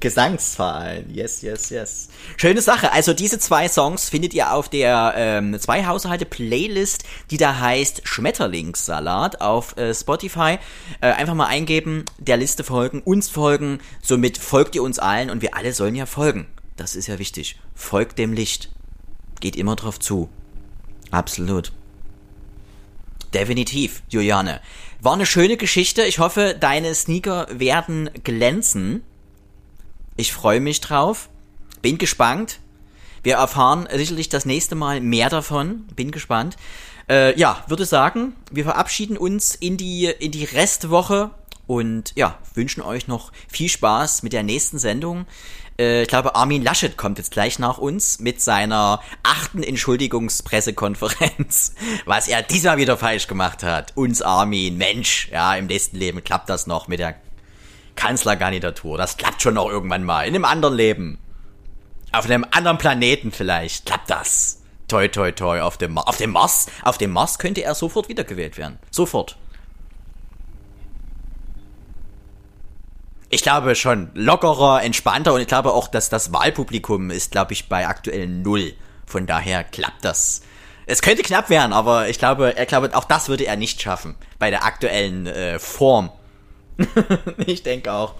[0.01, 1.09] Gesangsverein.
[1.13, 2.09] Yes, yes, yes.
[2.35, 2.91] Schöne Sache.
[2.91, 8.01] Also diese zwei Songs findet ihr auf der ähm, zwei Haushalte Playlist, die da heißt
[8.03, 10.57] Schmetterlingssalat auf äh, Spotify.
[10.99, 13.79] Äh, einfach mal eingeben, der Liste folgen, uns folgen.
[14.01, 16.47] Somit folgt ihr uns allen und wir alle sollen ja folgen.
[16.75, 17.59] Das ist ja wichtig.
[17.75, 18.69] Folgt dem Licht.
[19.39, 20.29] Geht immer drauf zu.
[21.11, 21.71] Absolut.
[23.33, 24.61] Definitiv, Juliane.
[24.99, 26.03] War eine schöne Geschichte.
[26.03, 29.03] Ich hoffe, deine Sneaker werden glänzen.
[30.15, 31.29] Ich freue mich drauf.
[31.81, 32.59] Bin gespannt.
[33.23, 35.85] Wir erfahren sicherlich das nächste Mal mehr davon.
[35.95, 36.57] Bin gespannt.
[37.09, 41.31] Äh, ja, würde sagen, wir verabschieden uns in die, in die Restwoche
[41.67, 45.25] und ja, wünschen euch noch viel Spaß mit der nächsten Sendung.
[45.79, 52.27] Äh, ich glaube, Armin Laschet kommt jetzt gleich nach uns mit seiner achten Entschuldigungspressekonferenz, was
[52.27, 53.95] er diesmal wieder falsch gemacht hat.
[53.95, 57.15] Uns Armin, Mensch, ja, im nächsten Leben klappt das noch mit der
[57.95, 58.97] Kanzlerkandidatur.
[58.97, 60.27] Das klappt schon noch irgendwann mal.
[60.27, 61.19] In einem anderen Leben.
[62.11, 63.85] Auf einem anderen Planeten vielleicht.
[63.85, 64.61] Klappt das.
[64.87, 65.61] Toi, toi, toi.
[65.61, 66.67] Auf dem, auf dem Mars.
[66.83, 68.79] Auf dem Mars könnte er sofort wiedergewählt werden.
[68.89, 69.37] Sofort.
[73.33, 77.69] Ich glaube schon lockerer, entspannter und ich glaube auch, dass das Wahlpublikum ist, glaube ich,
[77.69, 78.73] bei aktuell null.
[79.05, 80.41] Von daher klappt das.
[80.85, 84.15] Es könnte knapp werden, aber ich glaube, er glaube, auch das würde er nicht schaffen
[84.39, 86.11] bei der aktuellen äh, Form
[87.45, 88.15] ich denke auch.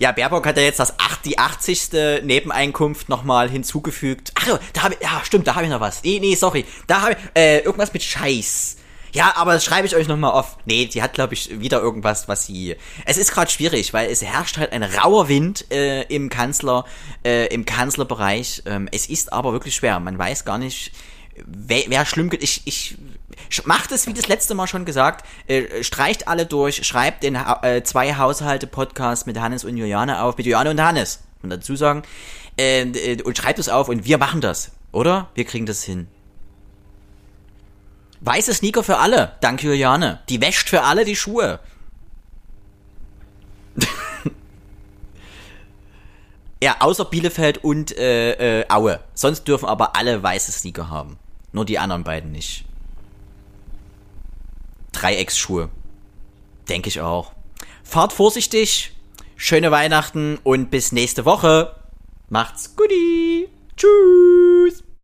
[0.00, 2.22] Ja, Baerbock hat ja jetzt das 8, die 80.
[2.22, 4.32] Nebeneinkunft nochmal hinzugefügt.
[4.34, 6.02] Ach, da habe ich, ja, stimmt, da habe ich noch was.
[6.02, 6.64] Nee, nee, sorry.
[6.86, 8.78] Da habe ich, äh, irgendwas mit Scheiß.
[9.12, 10.56] Ja, aber das schreibe ich euch nochmal auf.
[10.64, 12.76] Nee, die hat, glaube ich, wieder irgendwas, was sie.
[13.04, 16.84] Es ist gerade schwierig, weil es herrscht halt ein rauer Wind äh, im Kanzler,
[17.24, 18.62] äh, im Kanzlerbereich.
[18.66, 19.98] Ähm, es ist aber wirklich schwer.
[20.00, 20.92] Man weiß gar nicht,
[21.46, 22.42] wer, schlimm geht.
[22.42, 22.96] Ich, ich
[23.64, 27.82] macht es wie das letzte Mal schon gesagt, äh, streicht alle durch, schreibt den äh,
[27.84, 31.20] zwei Haushalte Podcast mit Hannes und Juliane auf, mit Juliane und Hannes.
[31.42, 32.02] Und dazu sagen.
[32.58, 35.30] Äh, äh, und schreibt es auf und wir machen das, oder?
[35.34, 36.08] Wir kriegen das hin.
[38.20, 40.20] Weiße Sneaker für alle, danke Juliane.
[40.28, 41.58] Die wäscht für alle die Schuhe.
[46.62, 49.00] ja, außer Bielefeld und äh, äh, Aue.
[49.14, 51.18] Sonst dürfen aber alle weiße Sneaker haben.
[51.52, 52.64] Nur die anderen beiden nicht.
[54.92, 55.68] Dreiecksschuhe.
[56.68, 57.32] Denke ich auch.
[57.82, 58.92] Fahrt vorsichtig,
[59.36, 61.74] schöne Weihnachten und bis nächste Woche.
[62.28, 63.48] Macht's guti.
[63.76, 64.84] Tschüss.